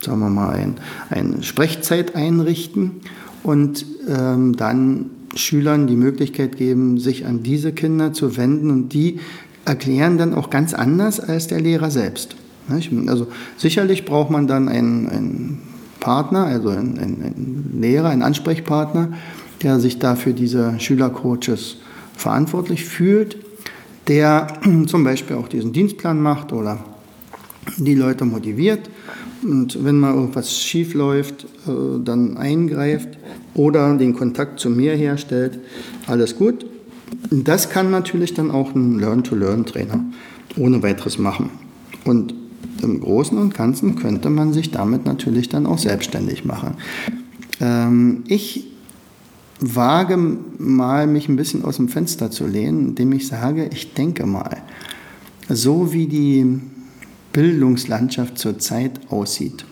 sagen 0.00 0.20
wir 0.20 0.30
mal, 0.30 0.54
ein, 0.54 0.74
eine 1.10 1.42
Sprechzeit 1.42 2.14
einrichten 2.14 3.00
und 3.42 3.84
ähm, 4.08 4.56
dann 4.56 5.10
Schülern 5.34 5.86
die 5.86 5.96
Möglichkeit 5.96 6.56
geben, 6.56 6.98
sich 6.98 7.26
an 7.26 7.42
diese 7.42 7.72
Kinder 7.72 8.12
zu 8.12 8.36
wenden. 8.36 8.70
Und 8.70 8.92
die 8.92 9.20
erklären 9.64 10.18
dann 10.18 10.34
auch 10.34 10.50
ganz 10.50 10.74
anders 10.74 11.20
als 11.20 11.46
der 11.46 11.60
Lehrer 11.60 11.90
selbst. 11.90 12.36
Also 13.06 13.26
sicherlich 13.56 14.04
braucht 14.04 14.30
man 14.30 14.46
dann 14.46 14.68
einen, 14.68 15.08
einen 15.08 15.62
Partner, 16.00 16.44
also 16.44 16.68
einen, 16.68 16.98
einen, 16.98 17.78
Lehrer, 17.80 18.10
einen 18.10 18.22
Ansprechpartner, 18.22 19.12
der 19.62 19.80
sich 19.80 19.98
da 19.98 20.16
für 20.16 20.32
diese 20.32 20.78
Schülercoaches 20.78 21.78
verantwortlich 22.16 22.84
fühlt, 22.84 23.36
der 24.08 24.46
zum 24.86 25.04
Beispiel 25.04 25.36
auch 25.36 25.48
diesen 25.48 25.72
Dienstplan 25.72 26.20
macht 26.20 26.52
oder 26.52 26.78
die 27.78 27.94
Leute 27.94 28.24
motiviert 28.24 28.90
und 29.42 29.84
wenn 29.84 29.98
mal 29.98 30.14
irgendwas 30.14 30.56
schief 30.56 30.94
läuft, 30.94 31.44
äh, 31.66 32.02
dann 32.04 32.36
eingreift 32.36 33.08
oder 33.54 33.94
den 33.96 34.14
Kontakt 34.14 34.60
zu 34.60 34.70
mir 34.70 34.94
herstellt, 34.94 35.58
alles 36.06 36.36
gut. 36.36 36.66
Das 37.30 37.70
kann 37.70 37.90
natürlich 37.90 38.34
dann 38.34 38.50
auch 38.50 38.74
ein 38.74 38.98
Learn-to-Learn-Trainer 38.98 40.04
ohne 40.56 40.82
weiteres 40.82 41.18
machen. 41.18 41.50
Und 42.04 42.34
im 42.82 43.00
Großen 43.00 43.38
und 43.38 43.54
Ganzen 43.54 43.96
könnte 43.96 44.28
man 44.30 44.52
sich 44.52 44.70
damit 44.70 45.04
natürlich 45.06 45.48
dann 45.48 45.66
auch 45.66 45.78
selbstständig 45.78 46.44
machen. 46.44 46.74
Ähm, 47.60 48.24
ich 48.26 48.68
wage 49.60 50.16
mal, 50.58 51.06
mich 51.06 51.28
ein 51.28 51.36
bisschen 51.36 51.64
aus 51.64 51.76
dem 51.76 51.88
Fenster 51.88 52.30
zu 52.30 52.46
lehnen, 52.46 52.88
indem 52.88 53.12
ich 53.12 53.28
sage, 53.28 53.70
ich 53.72 53.94
denke 53.94 54.26
mal, 54.26 54.62
so 55.48 55.92
wie 55.92 56.06
die 56.06 56.60
Bildungslandschaft 57.32 58.38
zurzeit 58.38 59.00
aussieht 59.10 59.64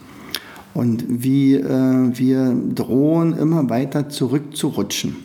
und 0.75 1.05
wie 1.09 1.55
äh, 1.55 2.11
wir 2.19 2.57
drohen, 2.75 3.37
immer 3.37 3.69
weiter 3.69 4.09
zurückzurutschen 4.09 5.17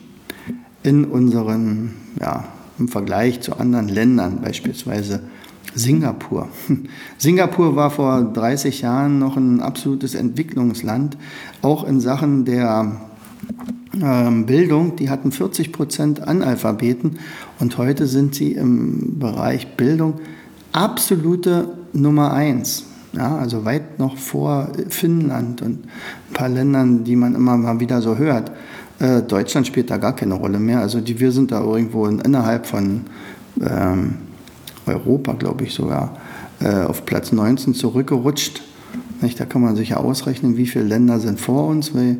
in 0.82 1.04
unseren, 1.04 1.94
ja, 2.20 2.44
im 2.78 2.88
Vergleich 2.88 3.40
zu 3.40 3.58
anderen 3.58 3.88
Ländern, 3.88 4.40
beispielsweise 4.42 5.20
Singapur. 5.74 6.48
Singapur 7.18 7.76
war 7.76 7.90
vor 7.90 8.22
30 8.22 8.82
Jahren 8.82 9.18
noch 9.18 9.36
ein 9.36 9.60
absolutes 9.60 10.14
Entwicklungsland, 10.14 11.16
auch 11.62 11.84
in 11.84 12.00
Sachen 12.00 12.44
der 12.44 13.00
ähm, 14.02 14.46
Bildung. 14.46 14.96
Die 14.96 15.10
hatten 15.10 15.32
40 15.32 15.72
Prozent 15.72 16.20
Analphabeten 16.26 17.18
und 17.58 17.78
heute 17.78 18.06
sind 18.06 18.34
sie 18.34 18.52
im 18.52 19.18
Bereich 19.18 19.76
Bildung 19.76 20.14
absolute 20.72 21.68
Nummer 21.96 22.32
eins. 22.32 22.84
Ja, 23.12 23.36
also 23.38 23.64
weit 23.64 23.98
noch 23.98 24.16
vor 24.18 24.68
Finnland 24.88 25.62
und 25.62 25.84
ein 25.84 26.34
paar 26.34 26.50
Ländern, 26.50 27.04
die 27.04 27.16
man 27.16 27.34
immer 27.34 27.56
mal 27.56 27.80
wieder 27.80 28.02
so 28.02 28.18
hört. 28.18 28.52
Äh, 28.98 29.22
Deutschland 29.22 29.66
spielt 29.66 29.90
da 29.90 29.96
gar 29.96 30.14
keine 30.14 30.34
Rolle 30.34 30.58
mehr. 30.58 30.80
Also 30.80 31.00
die, 31.00 31.18
wir 31.18 31.32
sind 31.32 31.50
da 31.50 31.62
irgendwo 31.62 32.06
in, 32.06 32.20
innerhalb 32.20 32.66
von 32.66 33.02
ähm, 33.60 34.16
Europa, 34.86 35.32
glaube 35.32 35.64
ich 35.64 35.72
sogar, 35.72 36.16
äh, 36.60 36.82
auf 36.82 37.06
Platz 37.06 37.32
19 37.32 37.74
zurückgerutscht. 37.74 38.62
Nicht? 39.22 39.40
Da 39.40 39.46
kann 39.46 39.62
man 39.62 39.76
sich 39.76 39.90
ja 39.90 39.96
ausrechnen, 39.96 40.56
wie 40.56 40.66
viele 40.66 40.84
Länder 40.84 41.18
sind 41.18 41.40
vor 41.40 41.66
uns. 41.68 41.94
Weil, 41.94 42.18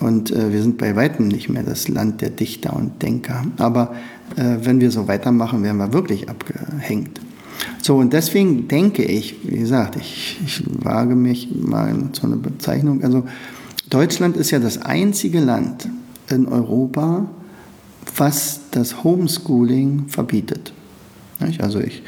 und 0.00 0.32
äh, 0.32 0.52
wir 0.52 0.62
sind 0.62 0.78
bei 0.78 0.96
weitem 0.96 1.28
nicht 1.28 1.48
mehr 1.48 1.62
das 1.62 1.88
Land 1.88 2.20
der 2.20 2.30
Dichter 2.30 2.74
und 2.74 3.02
Denker. 3.02 3.44
Aber 3.58 3.94
äh, 4.36 4.56
wenn 4.62 4.80
wir 4.80 4.90
so 4.90 5.06
weitermachen, 5.06 5.62
werden 5.62 5.78
wir 5.78 5.92
wirklich 5.92 6.28
abgehängt. 6.28 7.20
So, 7.82 7.96
und 7.96 8.12
deswegen 8.12 8.68
denke 8.68 9.04
ich, 9.04 9.36
wie 9.44 9.58
gesagt, 9.58 9.96
ich, 9.96 10.40
ich 10.44 10.62
wage 10.82 11.14
mich 11.14 11.50
mal 11.54 11.94
zu 12.12 12.26
einer 12.26 12.36
Bezeichnung. 12.36 13.02
Also, 13.02 13.24
Deutschland 13.90 14.36
ist 14.36 14.50
ja 14.50 14.58
das 14.58 14.82
einzige 14.82 15.40
Land 15.40 15.88
in 16.28 16.46
Europa, 16.48 17.28
was 18.16 18.60
das 18.70 19.04
Homeschooling 19.04 20.08
verbietet. 20.08 20.72
Also 21.58 21.80
ich, 21.80 22.02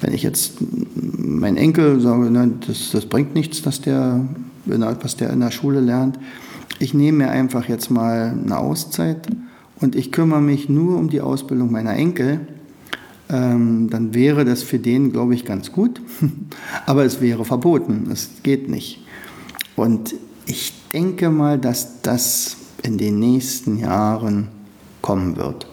wenn 0.00 0.12
ich 0.12 0.22
jetzt 0.22 0.54
meinen 1.00 1.56
Enkel 1.56 2.00
sage, 2.00 2.30
nein, 2.30 2.58
das, 2.66 2.90
das 2.90 3.06
bringt 3.06 3.34
nichts, 3.34 3.62
dass 3.62 3.80
der, 3.80 4.20
was 4.66 5.16
der 5.16 5.30
in 5.30 5.40
der 5.40 5.50
Schule 5.50 5.80
lernt, 5.80 6.18
ich 6.78 6.94
nehme 6.94 7.18
mir 7.18 7.30
einfach 7.30 7.68
jetzt 7.68 7.90
mal 7.90 8.36
eine 8.44 8.58
Auszeit 8.58 9.28
und 9.80 9.94
ich 9.94 10.12
kümmere 10.12 10.40
mich 10.40 10.68
nur 10.68 10.98
um 10.98 11.10
die 11.10 11.20
Ausbildung 11.20 11.70
meiner 11.70 11.94
Enkel 11.94 12.40
ähm, 13.32 13.88
dann 13.90 14.14
wäre 14.14 14.44
das 14.44 14.62
für 14.62 14.78
den, 14.78 15.12
glaube 15.12 15.34
ich, 15.34 15.44
ganz 15.44 15.72
gut. 15.72 16.00
Aber 16.86 17.04
es 17.04 17.20
wäre 17.20 17.44
verboten. 17.44 18.08
Es 18.12 18.30
geht 18.42 18.68
nicht. 18.68 19.00
Und 19.74 20.14
ich 20.46 20.72
denke 20.92 21.30
mal, 21.30 21.58
dass 21.58 22.02
das 22.02 22.56
in 22.82 22.98
den 22.98 23.18
nächsten 23.18 23.78
Jahren 23.78 24.48
kommen 25.00 25.36
wird. 25.36 25.66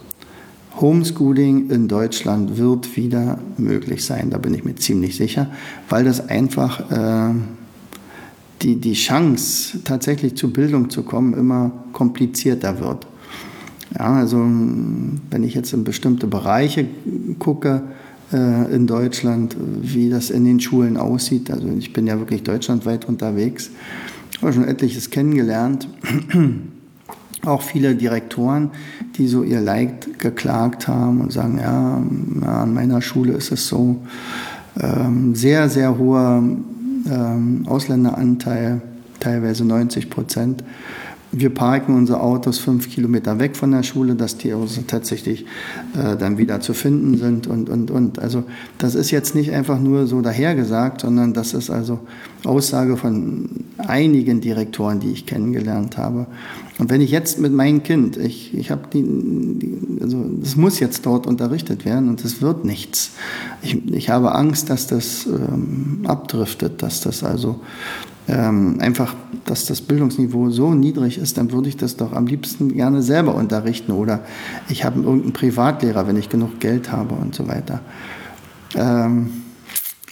Homeschooling 0.79 1.69
in 1.69 1.87
Deutschland 1.87 2.57
wird 2.57 2.95
wieder 2.95 3.39
möglich 3.57 4.05
sein, 4.05 4.29
da 4.29 4.37
bin 4.37 4.53
ich 4.53 4.63
mir 4.63 4.75
ziemlich 4.75 5.17
sicher, 5.17 5.47
weil 5.89 6.05
das 6.05 6.29
einfach 6.29 6.89
äh, 6.89 7.33
die, 8.61 8.77
die 8.77 8.93
Chance, 8.93 9.83
tatsächlich 9.83 10.35
zur 10.35 10.53
Bildung 10.53 10.89
zu 10.89 11.03
kommen, 11.03 11.33
immer 11.33 11.71
komplizierter 11.91 12.79
wird. 12.79 13.07
Ja, 13.97 14.13
also 14.13 14.37
wenn 14.37 15.43
ich 15.43 15.55
jetzt 15.55 15.73
in 15.73 15.83
bestimmte 15.83 16.27
Bereiche 16.27 16.85
gucke 17.39 17.81
äh, 18.31 18.73
in 18.73 18.85
Deutschland, 18.85 19.55
wie 19.81 20.09
das 20.09 20.29
in 20.29 20.45
den 20.45 20.59
Schulen 20.59 20.97
aussieht, 20.97 21.49
also 21.49 21.67
ich 21.77 21.91
bin 21.93 22.05
ja 22.05 22.19
wirklich 22.19 22.43
deutschlandweit 22.43 23.05
unterwegs, 23.05 23.71
habe 24.41 24.53
schon 24.53 24.67
etliches 24.67 25.09
kennengelernt. 25.09 25.87
Auch 27.45 27.61
viele 27.61 27.95
Direktoren, 27.95 28.71
die 29.15 29.27
so 29.27 29.43
ihr 29.43 29.61
Leid 29.61 30.19
geklagt 30.19 30.87
haben 30.87 31.21
und 31.21 31.31
sagen, 31.31 31.57
ja, 31.57 32.03
ja 32.41 32.63
an 32.63 32.73
meiner 32.73 33.01
Schule 33.01 33.33
ist 33.33 33.51
es 33.51 33.67
so. 33.67 34.01
Ähm, 34.79 35.35
sehr, 35.35 35.69
sehr 35.69 35.97
hoher 35.97 36.43
ähm, 37.09 37.65
Ausländeranteil, 37.65 38.81
teilweise 39.21 39.63
90 39.63 40.09
Prozent 40.09 40.63
wir 41.31 41.51
parken 41.51 41.95
unsere 41.95 42.21
Autos 42.21 42.57
fünf 42.57 42.89
Kilometer 42.89 43.39
weg 43.39 43.55
von 43.55 43.71
der 43.71 43.83
Schule, 43.83 44.15
dass 44.15 44.37
die 44.37 44.53
Autos 44.53 44.79
tatsächlich 44.87 45.45
äh, 45.95 46.17
dann 46.17 46.37
wieder 46.37 46.59
zu 46.59 46.73
finden 46.73 47.17
sind 47.17 47.45
und, 47.47 47.69
und, 47.69 47.91
und. 47.91 48.19
Also 48.19 48.43
das 48.79 48.95
ist 48.95 49.11
jetzt 49.11 49.35
nicht 49.35 49.51
einfach 49.51 49.79
nur 49.79 50.07
so 50.07 50.21
dahergesagt, 50.21 51.01
sondern 51.01 51.33
das 51.33 51.53
ist 51.53 51.69
also 51.69 51.99
Aussage 52.45 52.97
von 52.97 53.49
einigen 53.77 54.41
Direktoren, 54.41 54.99
die 54.99 55.11
ich 55.11 55.25
kennengelernt 55.25 55.97
habe. 55.97 56.25
Und 56.79 56.89
wenn 56.89 57.01
ich 57.01 57.11
jetzt 57.11 57.39
mit 57.39 57.53
meinem 57.53 57.83
Kind, 57.83 58.17
ich, 58.17 58.57
ich 58.57 58.71
habe 58.71 58.83
die, 58.91 59.05
also 60.01 60.23
das 60.41 60.55
muss 60.55 60.79
jetzt 60.79 61.05
dort 61.05 61.27
unterrichtet 61.27 61.85
werden 61.85 62.09
und 62.09 62.23
es 62.23 62.41
wird 62.41 62.65
nichts. 62.65 63.11
Ich, 63.61 63.85
ich 63.91 64.09
habe 64.09 64.33
Angst, 64.33 64.69
dass 64.69 64.87
das 64.87 65.27
ähm, 65.27 66.05
abdriftet, 66.05 66.81
dass 66.81 67.01
das 67.01 67.23
also 67.23 67.59
ähm, 68.29 68.77
einfach, 68.79 69.15
dass 69.49 69.65
das 69.65 69.81
Bildungsniveau 69.81 70.51
so 70.51 70.73
niedrig 70.73 71.17
ist, 71.17 71.37
dann 71.37 71.51
würde 71.51 71.69
ich 71.69 71.77
das 71.77 71.97
doch 71.97 72.13
am 72.13 72.27
liebsten 72.27 72.73
gerne 72.73 73.01
selber 73.01 73.33
unterrichten 73.33 73.91
oder 73.91 74.21
ich 74.69 74.85
habe 74.85 75.01
irgendeinen 75.01 75.33
Privatlehrer, 75.33 76.07
wenn 76.07 76.17
ich 76.17 76.29
genug 76.29 76.59
Geld 76.59 76.91
habe 76.91 77.15
und 77.15 77.33
so 77.33 77.47
weiter. 77.47 77.81
Ähm, 78.75 79.29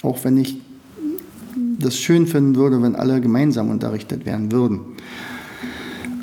auch 0.02 0.24
wenn 0.24 0.38
ich 0.38 0.60
das 1.80 1.98
schön 2.00 2.26
finden 2.26 2.56
würde, 2.56 2.82
wenn 2.82 2.96
alle 2.96 3.22
gemeinsam 3.22 3.70
unterrichtet 3.70 4.26
werden 4.26 4.52
würden. 4.52 4.80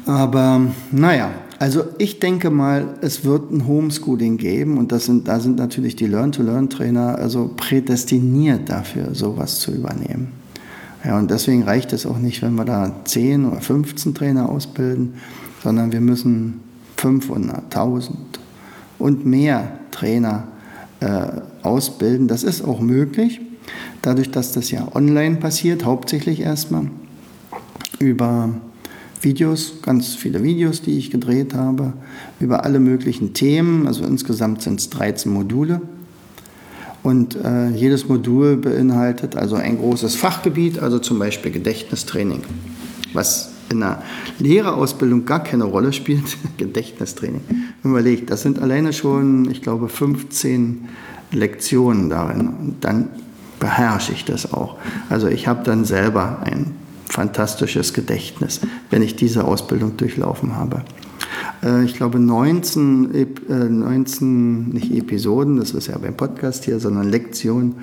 Aber 0.06 0.60
naja, 0.90 1.30
also 1.60 1.84
ich 1.98 2.18
denke 2.18 2.50
mal, 2.50 2.96
es 3.00 3.24
wird 3.24 3.52
ein 3.52 3.66
Homeschooling 3.66 4.36
geben 4.38 4.76
und 4.76 4.90
das 4.90 5.04
sind, 5.04 5.28
da 5.28 5.38
sind 5.38 5.56
natürlich 5.56 5.94
die 5.94 6.06
Learn-to-Learn-Trainer 6.06 7.16
also 7.16 7.50
prädestiniert 7.56 8.68
dafür, 8.68 9.14
sowas 9.14 9.60
zu 9.60 9.72
übernehmen. 9.72 10.43
Ja, 11.04 11.18
und 11.18 11.30
deswegen 11.30 11.62
reicht 11.62 11.92
es 11.92 12.06
auch 12.06 12.18
nicht, 12.18 12.40
wenn 12.42 12.54
wir 12.54 12.64
da 12.64 13.04
10 13.04 13.44
oder 13.46 13.60
15 13.60 14.14
Trainer 14.14 14.48
ausbilden, 14.48 15.14
sondern 15.62 15.92
wir 15.92 16.00
müssen 16.00 16.60
500, 16.96 17.64
1000 17.64 18.18
und 18.98 19.26
mehr 19.26 19.78
Trainer 19.90 20.48
äh, 21.00 21.26
ausbilden. 21.62 22.26
Das 22.28 22.42
ist 22.42 22.64
auch 22.64 22.80
möglich, 22.80 23.40
dadurch, 24.00 24.30
dass 24.30 24.52
das 24.52 24.70
ja 24.70 24.88
online 24.94 25.36
passiert, 25.36 25.84
hauptsächlich 25.84 26.40
erstmal 26.40 26.86
über 27.98 28.50
Videos, 29.20 29.82
ganz 29.82 30.14
viele 30.14 30.42
Videos, 30.42 30.82
die 30.82 30.98
ich 30.98 31.10
gedreht 31.10 31.54
habe, 31.54 31.94
über 32.40 32.64
alle 32.64 32.80
möglichen 32.80 33.34
Themen. 33.34 33.86
Also 33.86 34.04
insgesamt 34.04 34.62
sind 34.62 34.80
es 34.80 34.90
13 34.90 35.32
Module. 35.32 35.80
Und 37.04 37.36
äh, 37.36 37.68
jedes 37.68 38.08
Modul 38.08 38.56
beinhaltet 38.56 39.36
also 39.36 39.56
ein 39.56 39.78
großes 39.78 40.16
Fachgebiet, 40.16 40.78
also 40.78 40.98
zum 40.98 41.18
Beispiel 41.18 41.52
Gedächtnistraining, 41.52 42.40
was 43.12 43.50
in 43.68 43.80
der 43.80 44.02
Lehrerausbildung 44.38 45.26
gar 45.26 45.42
keine 45.42 45.64
Rolle 45.64 45.92
spielt. 45.92 46.38
Gedächtnistraining. 46.56 47.42
Überlegt, 47.84 48.30
das 48.30 48.40
sind 48.40 48.58
alleine 48.58 48.94
schon, 48.94 49.50
ich 49.50 49.60
glaube, 49.60 49.90
15 49.90 50.88
Lektionen 51.30 52.08
darin. 52.08 52.48
Und 52.48 52.76
dann 52.80 53.10
beherrsche 53.60 54.12
ich 54.12 54.24
das 54.24 54.52
auch. 54.54 54.76
Also 55.10 55.28
ich 55.28 55.46
habe 55.46 55.62
dann 55.62 55.84
selber 55.84 56.40
ein 56.42 56.74
fantastisches 57.04 57.92
Gedächtnis, 57.92 58.62
wenn 58.88 59.02
ich 59.02 59.14
diese 59.14 59.44
Ausbildung 59.44 59.98
durchlaufen 59.98 60.56
habe. 60.56 60.82
Äh, 61.62 61.84
ich 61.84 61.94
glaube 61.94 62.18
19, 62.18 63.26
19, 63.48 64.70
äh, 64.70 64.74
nicht 64.74 64.92
Episoden, 64.94 65.56
das 65.56 65.72
ist 65.72 65.88
ja 65.88 65.98
beim 65.98 66.16
Podcast 66.16 66.64
hier, 66.64 66.80
sondern 66.80 67.08
Lektionen 67.08 67.76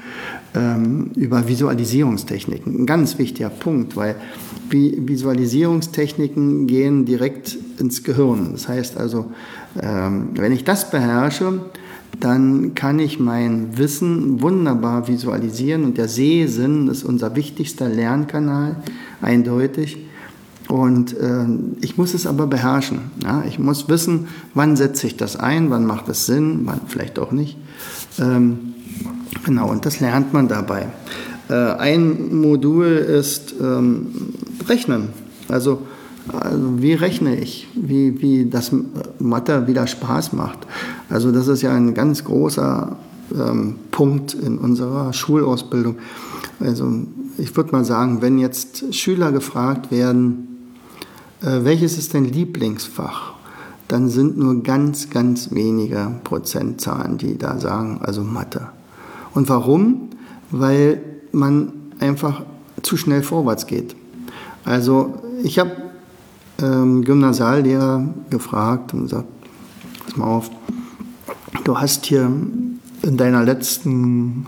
ähm, 0.54 1.12
über 1.16 1.48
Visualisierungstechniken. 1.48 2.82
Ein 2.82 2.86
ganz 2.86 3.18
wichtiger 3.18 3.50
Punkt, 3.50 3.96
weil 3.96 4.16
Visualisierungstechniken 4.70 6.68
gehen 6.68 7.06
direkt 7.06 7.58
ins 7.80 8.04
Gehirn. 8.04 8.50
Das 8.54 8.68
heißt 8.68 8.98
also, 8.98 9.32
ähm, 9.82 10.30
wenn 10.36 10.52
ich 10.52 10.64
das 10.64 10.92
beherrsche, 10.92 11.62
dann 12.20 12.76
kann 12.76 13.00
ich 13.00 13.20
mein 13.20 13.78
Wissen 13.78 14.42
wunderbar 14.42 15.08
visualisieren 15.08 15.84
und 15.84 15.98
der 15.98 16.08
Sehsinn 16.08 16.88
ist 16.88 17.04
unser 17.04 17.36
wichtigster 17.36 17.90
Lernkanal, 17.90 18.78
eindeutig. 19.22 19.98
Und 20.72 21.18
äh, 21.18 21.46
ich 21.82 21.98
muss 21.98 22.14
es 22.14 22.26
aber 22.26 22.48
beherrschen. 22.48 23.00
Ja? 23.22 23.44
Ich 23.46 23.60
muss 23.60 23.90
wissen, 23.90 24.28
wann 24.54 24.78
setze 24.78 25.06
ich 25.06 25.18
das 25.18 25.36
ein, 25.36 25.70
wann 25.70 25.86
macht 25.86 26.08
es 26.08 26.26
Sinn, 26.26 26.62
wann 26.64 26.80
vielleicht 26.88 27.20
auch 27.20 27.34
nicht. 27.34 27.58
Ähm, 28.18 28.74
genau, 29.44 29.70
und 29.70 29.86
das 29.86 30.00
lernt 30.00 30.32
man 30.32 30.48
dabei. 30.48 30.88
Äh, 31.50 31.56
ein 31.56 32.34
Modul 32.40 32.86
ist 32.86 33.54
ähm, 33.62 34.08
Rechnen. 34.66 35.10
Also, 35.50 35.82
also, 36.32 36.82
wie 36.82 36.94
rechne 36.94 37.36
ich? 37.36 37.68
Wie, 37.76 38.22
wie 38.22 38.50
das 38.50 38.72
Mathe 39.20 39.68
wieder 39.68 39.88
Spaß 39.88 40.32
macht. 40.32 40.60
Also 41.10 41.34
das 41.34 41.50
ist 41.50 41.64
ja 41.64 41.74
ein 41.74 41.94
ganz 41.94 42.24
großer 42.24 42.96
ähm, 43.36 43.76
Punkt 43.92 44.36
in 44.36 44.58
unserer 44.58 45.12
Schulausbildung. 45.12 45.98
Also 46.62 46.94
ich 47.38 47.58
würde 47.58 47.74
mal 47.74 47.84
sagen, 47.84 48.22
wenn 48.22 48.38
jetzt 48.38 48.94
Schüler 48.96 49.34
gefragt 49.34 49.92
werden, 49.92 50.48
welches 51.42 51.98
ist 51.98 52.14
dein 52.14 52.26
Lieblingsfach? 52.26 53.34
Dann 53.88 54.10
sind 54.10 54.38
nur 54.38 54.64
ganz, 54.64 55.10
ganz 55.10 55.52
wenige 55.52 56.14
Prozentzahlen, 56.24 57.18
die 57.18 57.38
da 57.38 57.60
sagen, 57.60 58.00
also 58.02 58.24
Mathe. 58.24 58.70
Und 59.34 59.50
warum? 59.50 60.10
Weil 60.52 61.02
man 61.32 61.74
einfach 62.00 62.44
zu 62.84 62.96
schnell 62.96 63.24
vorwärts 63.24 63.68
geht. 63.68 63.96
Also 64.64 65.16
ich 65.44 65.60
habe 65.60 65.72
ähm, 66.62 67.04
Gymnasiallehrer 67.04 68.08
gefragt 68.30 68.94
und 68.94 69.04
gesagt, 69.04 69.28
pass 70.06 70.18
mal 70.18 70.26
auf, 70.26 70.52
du 71.64 71.78
hast 71.78 72.06
hier 72.06 72.32
in 73.02 73.18
deiner 73.18 73.44
letzten 73.44 74.46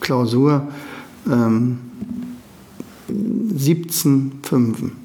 Klausur 0.00 0.68
ähm, 1.30 1.78
17 3.08 4.40
Fünfen 4.42 5.01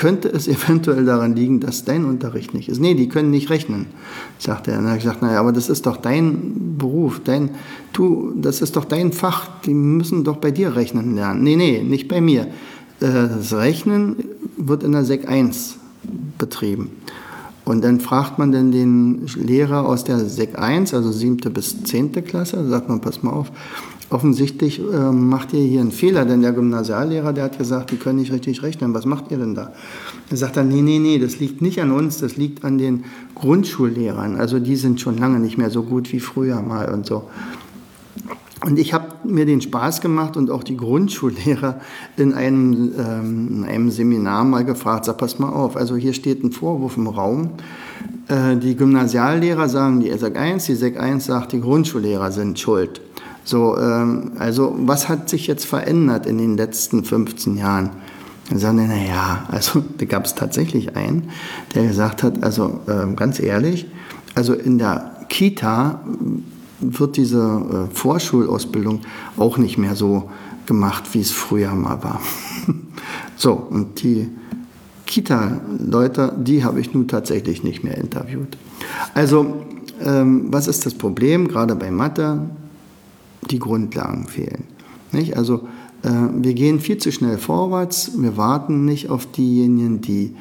könnte 0.00 0.28
es 0.28 0.48
eventuell 0.48 1.04
daran 1.04 1.36
liegen, 1.36 1.60
dass 1.60 1.84
dein 1.84 2.04
Unterricht 2.04 2.54
nicht 2.54 2.68
ist. 2.68 2.80
Nee, 2.80 2.94
die 2.94 3.08
können 3.08 3.30
nicht 3.30 3.50
rechnen, 3.50 3.86
sagte 4.38 4.70
er. 4.70 4.78
Dann 4.78 4.86
habe 4.86 4.96
ich 4.96 5.04
gesagt, 5.04 5.22
naja, 5.22 5.38
aber 5.38 5.52
das 5.52 5.68
ist 5.68 5.86
doch 5.86 5.98
dein 5.98 6.76
Beruf, 6.78 7.20
dein, 7.22 7.50
du, 7.92 8.32
das 8.34 8.62
ist 8.62 8.76
doch 8.76 8.86
dein 8.86 9.12
Fach, 9.12 9.60
die 9.66 9.74
müssen 9.74 10.24
doch 10.24 10.38
bei 10.38 10.50
dir 10.50 10.74
rechnen 10.74 11.14
lernen. 11.14 11.42
Nee, 11.42 11.56
nee, 11.56 11.82
nicht 11.82 12.08
bei 12.08 12.20
mir. 12.20 12.46
Äh, 13.00 13.28
das 13.36 13.52
Rechnen 13.52 14.16
wird 14.56 14.82
in 14.82 14.92
der 14.92 15.04
Sek 15.04 15.28
1 15.28 15.76
betrieben. 16.38 16.90
Und 17.66 17.84
dann 17.84 18.00
fragt 18.00 18.38
man 18.38 18.52
dann 18.52 18.72
den 18.72 19.26
Lehrer 19.36 19.86
aus 19.86 20.04
der 20.04 20.18
Sek 20.20 20.58
1, 20.58 20.94
also 20.94 21.12
siebte 21.12 21.50
bis 21.50 21.84
zehnte 21.84 22.22
Klasse, 22.22 22.66
sagt 22.68 22.88
man, 22.88 23.02
pass 23.02 23.22
mal 23.22 23.32
auf, 23.32 23.52
offensichtlich 24.10 24.80
äh, 24.80 25.12
macht 25.12 25.52
ihr 25.52 25.62
hier 25.62 25.80
einen 25.80 25.92
Fehler, 25.92 26.24
denn 26.24 26.42
der 26.42 26.52
Gymnasiallehrer, 26.52 27.32
der 27.32 27.44
hat 27.44 27.58
gesagt, 27.58 27.92
die 27.92 27.96
können 27.96 28.18
nicht 28.18 28.32
richtig 28.32 28.62
rechnen, 28.62 28.92
was 28.92 29.06
macht 29.06 29.30
ihr 29.30 29.38
denn 29.38 29.54
da? 29.54 29.72
Er 30.30 30.36
sagt 30.36 30.56
dann, 30.56 30.68
nee, 30.68 30.82
nee, 30.82 30.98
nee, 30.98 31.18
das 31.18 31.38
liegt 31.38 31.62
nicht 31.62 31.80
an 31.80 31.92
uns, 31.92 32.18
das 32.18 32.36
liegt 32.36 32.64
an 32.64 32.78
den 32.78 33.04
Grundschullehrern, 33.34 34.36
also 34.36 34.58
die 34.58 34.76
sind 34.76 35.00
schon 35.00 35.16
lange 35.16 35.38
nicht 35.38 35.58
mehr 35.58 35.70
so 35.70 35.84
gut 35.84 36.12
wie 36.12 36.20
früher 36.20 36.60
mal 36.60 36.92
und 36.92 37.06
so. 37.06 37.24
Und 38.62 38.78
ich 38.78 38.92
habe 38.92 39.06
mir 39.24 39.46
den 39.46 39.62
Spaß 39.62 40.02
gemacht 40.02 40.36
und 40.36 40.50
auch 40.50 40.62
die 40.62 40.76
Grundschullehrer 40.76 41.80
in 42.18 42.34
einem, 42.34 42.92
ähm, 42.98 43.48
in 43.56 43.64
einem 43.64 43.90
Seminar 43.90 44.44
mal 44.44 44.66
gefragt, 44.66 45.06
sag, 45.06 45.16
pass 45.16 45.38
mal 45.38 45.48
auf, 45.48 45.76
also 45.76 45.96
hier 45.96 46.12
steht 46.12 46.44
ein 46.44 46.52
Vorwurf 46.52 46.98
im 46.98 47.06
Raum, 47.06 47.52
äh, 48.28 48.56
die 48.56 48.76
Gymnasiallehrer 48.76 49.68
sagen 49.68 50.00
die 50.00 50.10
SEC 50.10 50.36
1, 50.36 50.66
die 50.66 50.74
SEC 50.74 51.00
1 51.00 51.24
sagt, 51.24 51.52
die 51.52 51.60
Grundschullehrer 51.60 52.32
sind 52.32 52.58
schuld. 52.58 53.00
So, 53.44 53.76
ähm, 53.78 54.32
also 54.38 54.74
was 54.78 55.08
hat 55.08 55.28
sich 55.28 55.46
jetzt 55.46 55.64
verändert 55.64 56.26
in 56.26 56.38
den 56.38 56.56
letzten 56.56 57.04
15 57.04 57.56
Jahren? 57.56 57.90
Dann 58.48 58.58
sagen 58.58 58.78
die, 58.78 58.86
naja, 58.86 59.46
also 59.48 59.82
da 59.98 60.04
gab 60.04 60.24
es 60.24 60.34
tatsächlich 60.34 60.96
einen, 60.96 61.30
der 61.74 61.86
gesagt 61.86 62.22
hat, 62.22 62.42
also 62.42 62.80
äh, 62.86 63.12
ganz 63.14 63.40
ehrlich, 63.40 63.86
also 64.34 64.54
in 64.54 64.78
der 64.78 65.26
Kita 65.28 66.00
wird 66.80 67.16
diese 67.16 67.38
äh, 67.90 67.94
Vorschulausbildung 67.94 69.00
auch 69.36 69.58
nicht 69.58 69.78
mehr 69.78 69.94
so 69.94 70.30
gemacht, 70.66 71.04
wie 71.12 71.20
es 71.20 71.30
früher 71.30 71.74
mal 71.74 72.02
war. 72.02 72.20
so, 73.36 73.52
und 73.52 74.02
die 74.02 74.28
Kita-Leute, 75.06 76.32
die 76.38 76.64
habe 76.64 76.80
ich 76.80 76.94
nun 76.94 77.08
tatsächlich 77.08 77.64
nicht 77.64 77.82
mehr 77.82 77.98
interviewt. 77.98 78.56
Also, 79.14 79.64
ähm, 80.04 80.46
was 80.52 80.68
ist 80.68 80.86
das 80.86 80.94
Problem, 80.94 81.48
gerade 81.48 81.74
bei 81.74 81.90
Mathe? 81.90 82.48
Die 83.42 83.58
Grundlagen 83.58 84.26
fehlen. 84.26 84.64
Nicht? 85.12 85.36
Also 85.36 85.68
äh, 86.02 86.10
wir 86.34 86.54
gehen 86.54 86.80
viel 86.80 86.98
zu 86.98 87.12
schnell 87.12 87.38
vorwärts, 87.38 88.12
wir 88.16 88.36
warten 88.36 88.84
nicht 88.84 89.10
auf 89.10 89.26
diejenigen, 89.26 90.00
die 90.00 90.34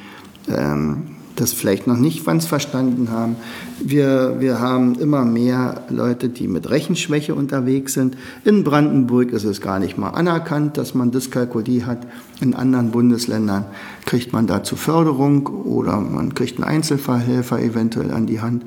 ähm, 0.48 1.16
das 1.40 1.54
vielleicht 1.54 1.88
noch 1.88 1.98
nicht 1.98 2.26
ganz 2.26 2.46
verstanden 2.46 3.12
haben. 3.12 3.38
Wir, 3.82 4.38
wir 4.40 4.60
haben 4.60 4.96
immer 4.96 5.24
mehr 5.24 5.84
Leute, 5.90 6.30
die 6.30 6.48
mit 6.48 6.70
Rechenschwäche 6.70 7.34
unterwegs 7.34 7.94
sind. 7.94 8.18
In 8.44 8.64
Brandenburg 8.64 9.32
ist 9.32 9.46
es 9.46 9.62
gar 9.62 9.80
nicht 9.80 9.98
mal 9.98 10.10
anerkannt, 10.10 10.78
dass 10.78 10.94
man 10.94 11.12
Dyskalkulie 11.12 11.86
hat. 11.86 12.06
In 12.42 12.54
anderen 12.56 12.92
Bundesländern 12.92 13.66
kriegt 14.06 14.34
man 14.34 14.48
dazu 14.48 14.76
Förderung 14.76 15.48
oder 15.48 16.00
man 16.02 16.34
kriegt 16.34 16.58
einen 16.58 16.66
Einzelfallhelfer 16.66 17.62
eventuell 17.62 18.12
an 18.12 18.26
die 18.26 18.42
Hand 18.42 18.64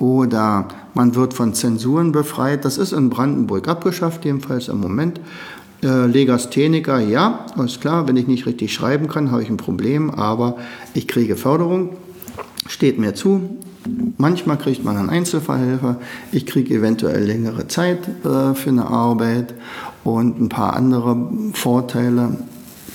oder 0.00 0.66
man 0.94 1.14
wird 1.14 1.34
von 1.34 1.54
Zensuren 1.54 2.10
befreit. 2.10 2.64
Das 2.64 2.78
ist 2.78 2.92
in 2.92 3.10
Brandenburg 3.10 3.68
abgeschafft, 3.68 4.24
jedenfalls 4.24 4.68
im 4.68 4.80
Moment. 4.80 5.20
Äh, 5.82 6.06
Legastheniker, 6.06 6.98
ja, 7.00 7.46
ist 7.64 7.80
klar, 7.80 8.08
wenn 8.08 8.16
ich 8.16 8.26
nicht 8.26 8.46
richtig 8.46 8.72
schreiben 8.72 9.08
kann, 9.08 9.30
habe 9.30 9.42
ich 9.42 9.50
ein 9.50 9.56
Problem, 9.56 10.10
aber 10.10 10.56
ich 10.94 11.06
kriege 11.06 11.36
Förderung, 11.36 11.96
steht 12.66 12.98
mir 12.98 13.14
zu. 13.14 13.58
Manchmal 14.18 14.58
kriegt 14.58 14.84
man 14.84 14.96
einen 14.96 15.08
Einzelverhelfer, 15.08 15.96
ich 16.32 16.44
kriege 16.44 16.74
eventuell 16.74 17.24
längere 17.24 17.66
Zeit 17.68 18.08
äh, 18.24 18.54
für 18.54 18.70
eine 18.70 18.86
Arbeit 18.86 19.54
und 20.04 20.40
ein 20.40 20.48
paar 20.48 20.76
andere 20.76 21.16
Vorteile. 21.54 22.36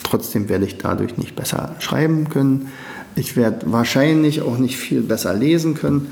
Trotzdem 0.04 0.50
werde 0.50 0.65
ich 0.65 0.78
dadurch 0.78 1.18
nicht 1.18 1.36
besser 1.36 1.76
schreiben 1.80 2.30
können. 2.30 2.68
Ich 3.15 3.38
werde 3.38 3.71
wahrscheinlich 3.71 4.41
auch 4.41 4.58
nicht 4.58 4.78
viel 4.78 5.01
besser 5.01 5.34
lesen 5.34 5.73
können. 5.73 6.08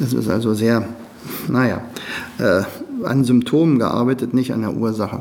Es 0.00 0.12
ist 0.12 0.28
also 0.28 0.54
sehr, 0.54 0.88
naja, 1.48 1.82
äh, 2.38 2.62
an 3.04 3.24
Symptomen 3.24 3.78
gearbeitet, 3.78 4.32
nicht 4.32 4.52
an 4.52 4.62
der 4.62 4.74
Ursache. 4.74 5.20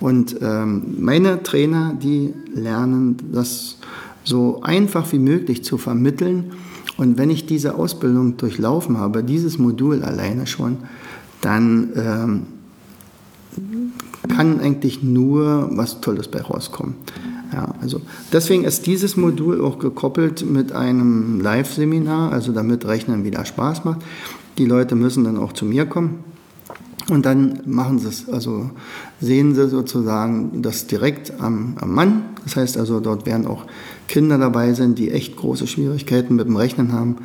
Und 0.00 0.36
ähm, 0.40 0.96
meine 1.00 1.42
Trainer, 1.42 1.94
die 2.00 2.32
lernen 2.54 3.16
das 3.32 3.78
so 4.22 4.60
einfach 4.62 5.10
wie 5.12 5.18
möglich 5.18 5.64
zu 5.64 5.78
vermitteln. 5.78 6.52
Und 6.96 7.18
wenn 7.18 7.30
ich 7.30 7.46
diese 7.46 7.74
Ausbildung 7.74 8.36
durchlaufen 8.36 8.98
habe, 8.98 9.24
dieses 9.24 9.58
Modul 9.58 10.04
alleine 10.04 10.46
schon, 10.46 10.78
dann 11.40 11.88
ähm, 11.96 12.42
kann 14.28 14.60
eigentlich 14.60 15.02
nur 15.02 15.70
was 15.72 16.00
Tolles 16.00 16.28
bei 16.28 16.40
rauskommen. 16.40 16.94
Ja, 17.52 17.74
also 17.80 18.00
deswegen 18.32 18.64
ist 18.64 18.86
dieses 18.86 19.16
Modul 19.16 19.62
auch 19.64 19.78
gekoppelt 19.78 20.44
mit 20.44 20.72
einem 20.72 21.40
Live-Seminar, 21.40 22.32
also 22.32 22.52
damit 22.52 22.84
Rechnen 22.86 23.24
wieder 23.24 23.44
Spaß 23.44 23.84
macht. 23.84 24.00
Die 24.58 24.66
Leute 24.66 24.96
müssen 24.96 25.24
dann 25.24 25.38
auch 25.38 25.52
zu 25.52 25.64
mir 25.64 25.86
kommen 25.86 26.24
Und 27.08 27.24
dann 27.24 27.60
machen 27.64 27.98
sie 27.98 28.08
es, 28.08 28.28
also 28.28 28.70
sehen 29.20 29.54
sie 29.54 29.68
sozusagen 29.68 30.60
das 30.62 30.86
direkt 30.86 31.40
am, 31.40 31.76
am 31.80 31.94
Mann. 31.94 32.24
Das 32.44 32.56
heißt 32.56 32.76
also, 32.76 33.00
dort 33.00 33.24
werden 33.24 33.46
auch 33.46 33.64
Kinder 34.08 34.36
dabei 34.36 34.74
sein, 34.74 34.94
die 34.94 35.10
echt 35.10 35.36
große 35.36 35.66
Schwierigkeiten 35.66 36.34
mit 36.34 36.48
dem 36.48 36.56
Rechnen 36.56 36.92
haben. 36.92 37.16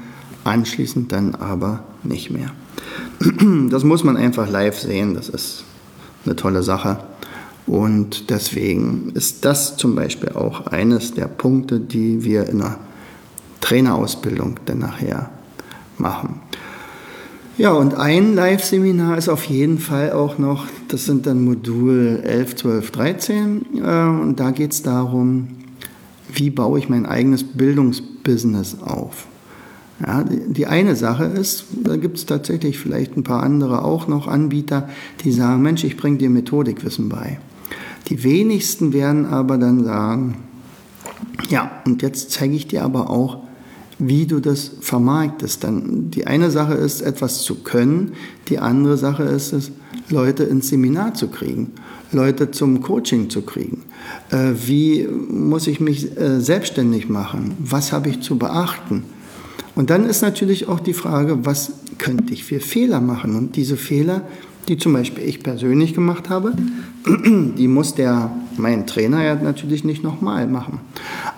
Anschließend 0.45 1.11
dann 1.11 1.35
aber 1.35 1.83
nicht 2.03 2.31
mehr. 2.31 2.51
Das 3.69 3.83
muss 3.83 4.03
man 4.03 4.15
einfach 4.17 4.49
live 4.49 4.79
sehen. 4.79 5.15
Das 5.15 5.27
ist 5.27 5.63
eine 6.25 6.35
tolle 6.35 6.63
Sache. 6.63 6.99
Und 7.65 8.29
deswegen 8.29 9.11
ist 9.13 9.45
das 9.45 9.77
zum 9.77 9.95
Beispiel 9.95 10.29
auch 10.29 10.67
eines 10.67 11.13
der 11.13 11.27
Punkte, 11.27 11.79
die 11.79 12.23
wir 12.23 12.47
in 12.47 12.59
der 12.59 12.77
Trainerausbildung 13.61 14.59
dann 14.65 14.79
nachher 14.79 15.29
machen. 15.97 16.41
Ja, 17.57 17.71
und 17.71 17.93
ein 17.93 18.33
Live-Seminar 18.33 19.17
ist 19.17 19.29
auf 19.29 19.45
jeden 19.45 19.77
Fall 19.77 20.11
auch 20.11 20.39
noch, 20.39 20.65
das 20.87 21.05
sind 21.05 21.27
dann 21.27 21.45
Modul 21.45 22.21
11, 22.23 22.55
12, 22.55 22.91
13. 22.91 23.61
und 23.75 24.35
da 24.37 24.49
geht 24.51 24.71
es 24.71 24.81
darum, 24.81 25.49
wie 26.33 26.49
baue 26.49 26.79
ich 26.79 26.89
mein 26.89 27.05
eigenes 27.05 27.43
Bildungsbusiness 27.43 28.81
auf. 28.81 29.27
Ja, 30.05 30.23
die, 30.23 30.51
die 30.51 30.65
eine 30.65 30.95
Sache 30.95 31.25
ist, 31.25 31.65
da 31.83 31.95
gibt 31.95 32.17
es 32.17 32.25
tatsächlich 32.25 32.79
vielleicht 32.79 33.15
ein 33.15 33.23
paar 33.23 33.43
andere 33.43 33.85
auch 33.85 34.07
noch 34.07 34.27
Anbieter, 34.27 34.89
die 35.23 35.31
sagen, 35.31 35.61
Mensch, 35.61 35.83
ich 35.83 35.95
bringe 35.95 36.17
dir 36.17 36.31
Methodikwissen 36.31 37.07
bei. 37.07 37.37
Die 38.09 38.23
wenigsten 38.23 38.93
werden 38.93 39.25
aber 39.25 39.57
dann 39.57 39.83
sagen, 39.83 40.35
ja, 41.49 41.71
und 41.85 42.01
jetzt 42.01 42.31
zeige 42.31 42.55
ich 42.55 42.67
dir 42.67 42.83
aber 42.83 43.09
auch, 43.09 43.39
wie 43.99 44.25
du 44.25 44.39
das 44.39 44.71
vermarktest. 44.81 45.63
Dann 45.63 46.11
die 46.11 46.27
eine 46.27 46.51
Sache 46.51 46.73
ist, 46.73 47.01
etwas 47.01 47.43
zu 47.43 47.55
können, 47.63 48.13
die 48.49 48.59
andere 48.59 48.97
Sache 48.97 49.23
ist 49.23 49.53
es, 49.53 49.71
Leute 50.09 50.43
ins 50.43 50.69
Seminar 50.69 51.13
zu 51.13 51.29
kriegen, 51.29 51.71
Leute 52.11 52.51
zum 52.51 52.81
Coaching 52.81 53.29
zu 53.29 53.43
kriegen. 53.43 53.83
Äh, 54.29 54.53
wie 54.65 55.07
muss 55.07 55.67
ich 55.67 55.79
mich 55.79 56.17
äh, 56.17 56.41
selbstständig 56.41 57.09
machen? 57.09 57.55
Was 57.59 57.91
habe 57.91 58.09
ich 58.09 58.21
zu 58.21 58.37
beachten? 58.37 59.05
Und 59.75 59.89
dann 59.89 60.05
ist 60.05 60.21
natürlich 60.21 60.67
auch 60.67 60.79
die 60.79 60.93
Frage, 60.93 61.45
was 61.45 61.71
könnte 61.97 62.33
ich 62.33 62.43
für 62.43 62.59
Fehler 62.59 63.01
machen? 63.01 63.35
Und 63.35 63.55
diese 63.55 63.77
Fehler, 63.77 64.21
die 64.67 64.77
zum 64.77 64.93
Beispiel 64.93 65.23
ich 65.23 65.43
persönlich 65.43 65.93
gemacht 65.93 66.29
habe, 66.29 66.53
die 67.05 67.67
muss 67.67 67.95
der, 67.95 68.31
mein 68.57 68.87
Trainer 68.87 69.23
ja 69.23 69.35
natürlich 69.35 69.83
nicht 69.83 70.03
nochmal 70.03 70.47
machen. 70.47 70.79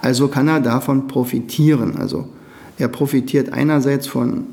Also 0.01 0.27
kann 0.27 0.47
er 0.47 0.59
davon 0.59 1.07
profitieren. 1.07 1.97
Also 1.97 2.27
er 2.77 2.88
profitiert 2.88 3.51
einerseits 3.53 4.07
von 4.07 4.45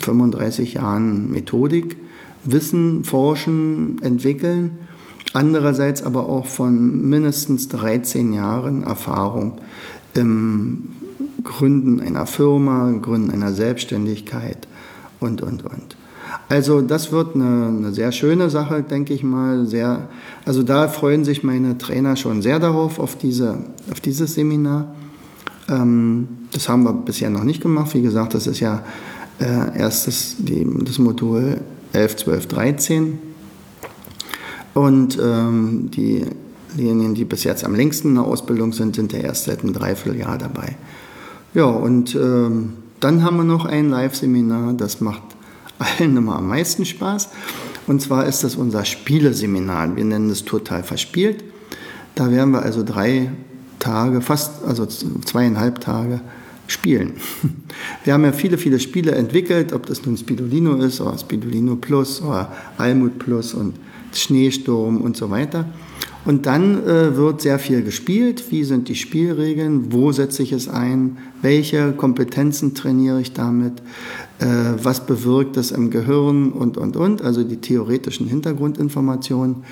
35 0.00 0.74
Jahren 0.74 1.30
Methodik, 1.30 1.96
Wissen, 2.44 3.04
Forschen, 3.04 4.00
Entwickeln, 4.02 4.78
andererseits 5.32 6.02
aber 6.02 6.28
auch 6.28 6.46
von 6.46 7.08
mindestens 7.08 7.68
13 7.68 8.32
Jahren 8.32 8.82
Erfahrung 8.82 9.58
im 10.14 10.84
Gründen 11.42 12.00
einer 12.00 12.26
Firma, 12.26 12.90
Gründen 13.00 13.30
einer 13.30 13.52
Selbstständigkeit 13.52 14.66
und, 15.20 15.42
und, 15.42 15.64
und. 15.64 15.96
Also 16.48 16.80
das 16.80 17.10
wird 17.10 17.34
eine, 17.34 17.66
eine, 17.66 17.92
sehr 17.92 18.12
schöne 18.12 18.50
Sache, 18.50 18.82
denke 18.82 19.12
ich 19.14 19.24
mal. 19.24 19.66
Sehr, 19.66 20.08
also 20.44 20.62
da 20.62 20.88
freuen 20.88 21.24
sich 21.24 21.42
meine 21.42 21.76
Trainer 21.76 22.14
schon 22.14 22.40
sehr 22.40 22.60
darauf, 22.60 23.00
auf, 23.00 23.16
diese, 23.16 23.58
auf 23.90 24.00
dieses 24.00 24.34
Seminar. 24.34 24.94
Ähm, 25.68 26.28
das 26.52 26.68
haben 26.68 26.84
wir 26.84 26.92
bisher 26.92 27.30
noch 27.30 27.42
nicht 27.42 27.60
gemacht. 27.60 27.94
Wie 27.94 28.02
gesagt, 28.02 28.34
das 28.34 28.46
ist 28.46 28.60
ja 28.60 28.84
äh, 29.40 29.78
erst 29.78 30.06
das, 30.06 30.36
die, 30.38 30.66
das 30.84 30.98
Modul 30.98 31.60
11, 31.92 32.16
12, 32.16 32.46
13. 32.46 33.18
Und 34.74 35.18
ähm, 35.20 35.90
diejenigen, 35.90 37.14
die 37.14 37.24
bis 37.24 37.42
jetzt 37.42 37.64
am 37.64 37.74
längsten 37.74 38.08
in 38.08 38.14
der 38.16 38.24
Ausbildung 38.24 38.72
sind, 38.72 38.94
sind 38.94 39.12
ja 39.12 39.18
erst 39.18 39.44
seit 39.46 39.62
einem 39.62 39.72
Dreivierteljahr 39.72 40.38
dabei. 40.38 40.76
Ja, 41.54 41.64
und 41.64 42.14
ähm, 42.14 42.74
dann 43.00 43.24
haben 43.24 43.38
wir 43.38 43.44
noch 43.44 43.64
ein 43.64 43.90
Live-Seminar, 43.90 44.74
das 44.74 45.00
macht 45.00 45.22
allen 45.78 46.16
immer 46.16 46.36
am 46.36 46.48
meisten 46.48 46.84
Spaß. 46.84 47.28
Und 47.86 48.02
zwar 48.02 48.26
ist 48.26 48.42
das 48.44 48.56
unser 48.56 48.84
Spieleseminar. 48.84 49.96
Wir 49.96 50.04
nennen 50.04 50.30
es 50.30 50.44
total 50.44 50.82
verspielt. 50.82 51.44
Da 52.14 52.30
werden 52.30 52.52
wir 52.52 52.62
also 52.62 52.82
drei 52.82 53.30
Tage, 53.78 54.20
fast, 54.20 54.64
also 54.64 54.86
zweieinhalb 54.86 55.80
Tage 55.80 56.20
spielen. 56.66 57.14
Wir 58.04 58.14
haben 58.14 58.24
ja 58.24 58.32
viele, 58.32 58.58
viele 58.58 58.80
Spiele 58.80 59.12
entwickelt, 59.12 59.72
ob 59.72 59.86
das 59.86 60.04
nun 60.04 60.16
Spidolino 60.16 60.76
ist 60.76 61.00
oder 61.00 61.16
Spidolino 61.16 61.76
Plus 61.76 62.20
oder 62.20 62.52
Almut 62.78 63.18
Plus 63.18 63.54
und 63.54 63.74
Schneesturm 64.12 65.00
und 65.00 65.16
so 65.16 65.30
weiter. 65.30 65.66
Und 66.26 66.46
dann 66.46 66.84
äh, 66.84 67.16
wird 67.16 67.40
sehr 67.40 67.60
viel 67.60 67.82
gespielt. 67.82 68.50
Wie 68.50 68.64
sind 68.64 68.88
die 68.88 68.96
Spielregeln? 68.96 69.92
Wo 69.92 70.10
setze 70.10 70.42
ich 70.42 70.50
es 70.50 70.68
ein? 70.68 71.18
Welche 71.40 71.92
Kompetenzen 71.92 72.74
trainiere 72.74 73.20
ich 73.20 73.32
damit? 73.32 73.74
Äh, 74.40 74.46
was 74.82 75.06
bewirkt 75.06 75.56
es 75.56 75.70
im 75.70 75.90
Gehirn? 75.90 76.50
Und, 76.50 76.76
und, 76.76 76.96
und. 76.96 77.22
Also 77.22 77.44
die 77.44 77.58
theoretischen 77.58 78.26
Hintergrundinformationen. 78.26 79.62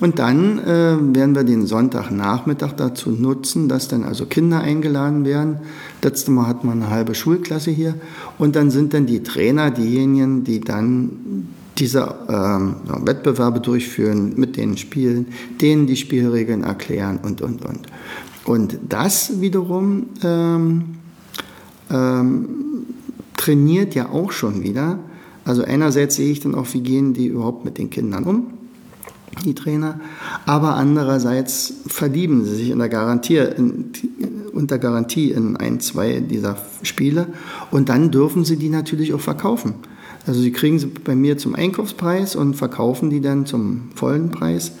Und 0.00 0.18
dann 0.18 0.58
äh, 0.60 0.96
werden 1.14 1.34
wir 1.34 1.44
den 1.44 1.66
Sonntagnachmittag 1.66 2.72
dazu 2.72 3.10
nutzen, 3.10 3.68
dass 3.68 3.88
dann 3.88 4.02
also 4.02 4.24
Kinder 4.24 4.60
eingeladen 4.60 5.26
werden. 5.26 5.58
Letztes 6.02 6.28
Mal 6.28 6.46
hatten 6.46 6.66
wir 6.66 6.72
eine 6.72 6.88
halbe 6.88 7.14
Schulklasse 7.14 7.70
hier. 7.70 7.94
Und 8.38 8.56
dann 8.56 8.70
sind 8.70 8.94
dann 8.94 9.04
die 9.04 9.22
Trainer 9.22 9.70
diejenigen, 9.70 10.42
die 10.42 10.60
dann 10.60 11.48
diese 11.78 12.14
ähm, 12.28 12.76
Wettbewerbe 13.06 13.60
durchführen, 13.60 14.34
mit 14.36 14.56
denen 14.56 14.76
spielen, 14.76 15.28
denen 15.60 15.86
die 15.86 15.96
Spielregeln 15.96 16.64
erklären 16.64 17.18
und, 17.22 17.40
und, 17.40 17.64
und. 17.64 17.86
Und 18.44 18.78
das 18.88 19.40
wiederum 19.40 20.06
ähm, 20.22 20.96
ähm, 21.90 22.48
trainiert 23.36 23.94
ja 23.94 24.10
auch 24.10 24.32
schon 24.32 24.62
wieder. 24.62 24.98
Also 25.44 25.64
einerseits 25.64 26.16
sehe 26.16 26.30
ich 26.30 26.40
dann 26.40 26.54
auch, 26.54 26.66
wie 26.72 26.80
gehen 26.80 27.14
die 27.14 27.26
überhaupt 27.26 27.64
mit 27.64 27.78
den 27.78 27.90
Kindern 27.90 28.24
um 28.24 28.46
die 29.44 29.54
Trainer, 29.54 29.98
aber 30.46 30.76
andererseits 30.76 31.72
verlieben 31.86 32.44
sie 32.44 32.54
sich 32.54 32.70
in 32.70 32.78
der 32.78 32.88
Garantie, 32.88 33.38
in, 33.38 33.90
unter 34.52 34.78
Garantie 34.78 35.30
in 35.30 35.56
ein, 35.56 35.80
zwei 35.80 36.20
dieser 36.20 36.58
Spiele 36.82 37.28
und 37.70 37.88
dann 37.88 38.10
dürfen 38.10 38.44
sie 38.44 38.56
die 38.56 38.68
natürlich 38.68 39.14
auch 39.14 39.20
verkaufen. 39.20 39.74
Also 40.26 40.40
sie 40.40 40.52
kriegen 40.52 40.78
sie 40.78 40.86
bei 40.86 41.14
mir 41.14 41.38
zum 41.38 41.54
Einkaufspreis 41.54 42.36
und 42.36 42.54
verkaufen 42.54 43.10
die 43.10 43.20
dann 43.20 43.46
zum 43.46 43.90
vollen 43.94 44.30
Preis 44.30 44.72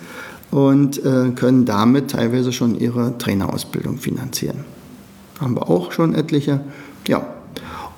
und 0.50 1.04
äh, 1.04 1.30
können 1.34 1.64
damit 1.64 2.10
teilweise 2.10 2.52
schon 2.52 2.78
ihre 2.78 3.18
Trainerausbildung 3.18 3.98
finanzieren. 3.98 4.64
Haben 5.40 5.56
wir 5.56 5.68
auch 5.68 5.92
schon 5.92 6.14
etliche. 6.14 6.60
Ja, 7.08 7.26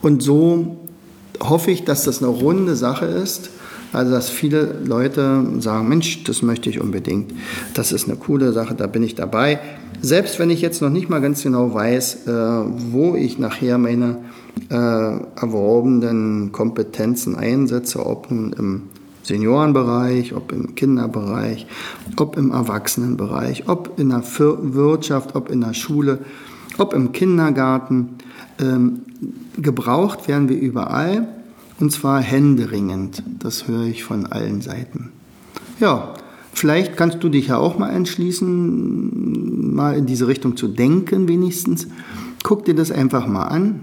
und 0.01 0.23
so 0.23 0.79
hoffe 1.43 1.71
ich, 1.71 1.85
dass 1.85 2.05
das 2.05 2.23
eine 2.23 2.31
runde 2.31 2.77
Sache 2.77 3.07
ist 3.07 3.51
also, 3.95 4.11
dass 4.11 4.29
viele 4.29 4.77
Leute 4.85 5.45
sagen, 5.61 5.89
Mensch, 5.89 6.25
das 6.25 6.43
möchte 6.43 6.69
ich 6.69 6.81
unbedingt. 6.81 7.33
Das 7.75 7.93
ist 7.93 8.09
eine 8.09 8.17
coole 8.17 8.53
Sache, 8.53 8.75
da 8.75 8.87
bin 8.87 9.03
ich 9.03 9.15
dabei. 9.15 9.61
Selbst 10.03 10.39
wenn 10.39 10.51
ich 10.51 10.61
jetzt 10.61 10.83
noch 10.83 10.91
nicht 10.91 11.09
mal 11.09 11.21
ganz 11.21 11.43
genau 11.43 11.73
weiß, 11.73 12.27
äh, 12.27 12.31
wo 12.91 13.15
ich 13.15 13.39
nachher 13.39 13.79
meine 13.79 14.17
äh, 14.69 14.75
erworbenen 14.75 16.53
Kompetenzen 16.53 17.37
einsetze, 17.37 18.05
ob 18.05 18.31
nun 18.31 18.53
im 18.53 18.83
Seniorenbereich, 19.23 20.35
ob 20.35 20.53
im 20.53 20.75
Kinderbereich, 20.75 21.67
ob 22.17 22.37
im 22.37 22.51
Erwachsenenbereich, 22.51 23.69
ob 23.69 23.99
in 23.99 24.11
der 24.11 24.23
Wirtschaft, 24.23 25.35
ob 25.37 25.51
in 25.51 25.61
der 25.61 25.75
Schule, 25.75 26.19
ob 26.79 26.93
im 26.95 27.13
Kindergarten. 27.13 28.17
Ähm, 28.61 29.01
gebraucht 29.57 30.29
werden 30.29 30.49
wir 30.49 30.59
überall. 30.59 31.29
Und 31.81 31.93
zwar 31.93 32.21
händeringend. 32.21 33.23
Das 33.39 33.67
höre 33.69 33.85
ich 33.85 34.05
von 34.05 34.27
allen 34.27 34.61
Seiten. 34.61 35.11
Ja, 35.81 36.15
vielleicht 36.53 36.97
kannst 36.97 37.23
du 37.23 37.29
dich 37.29 37.49
ja 37.49 37.59
auch 37.59 37.79
mal 37.79 37.91
entschließen, 37.91 39.75
mal 39.75 39.97
in 39.97 40.07
diese 40.07 40.29
Richtung 40.29 40.57
zu 40.57 40.69
denken 40.69 41.29
wenigstens. 41.29 41.89
Guck 42.43 42.65
dir 42.65 42.75
das 42.75 42.91
einfach 42.93 43.27
mal 43.27 43.45
an. 43.45 43.81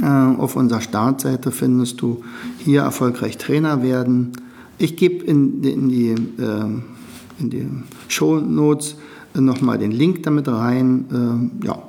Äh, 0.00 0.06
auf 0.06 0.54
unserer 0.56 0.80
Startseite 0.80 1.50
findest 1.50 2.00
du 2.00 2.22
hier 2.58 2.82
erfolgreich 2.82 3.36
Trainer 3.36 3.82
werden. 3.82 4.32
Ich 4.78 4.96
gebe 4.96 5.24
in, 5.24 5.62
in, 5.64 5.88
die, 5.88 6.10
äh, 6.10 6.64
in 7.40 7.50
die 7.50 7.66
Show 8.08 8.38
Notes 8.40 8.96
nochmal 9.34 9.78
den 9.78 9.90
Link 9.90 10.22
damit 10.22 10.48
rein. 10.48 11.50
Äh, 11.62 11.66
ja. 11.66 11.82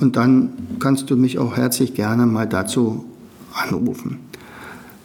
Und 0.00 0.16
dann 0.16 0.50
kannst 0.78 1.10
du 1.10 1.16
mich 1.16 1.38
auch 1.38 1.56
herzlich 1.56 1.94
gerne 1.94 2.26
mal 2.26 2.46
dazu 2.46 3.04
anrufen. 3.54 4.18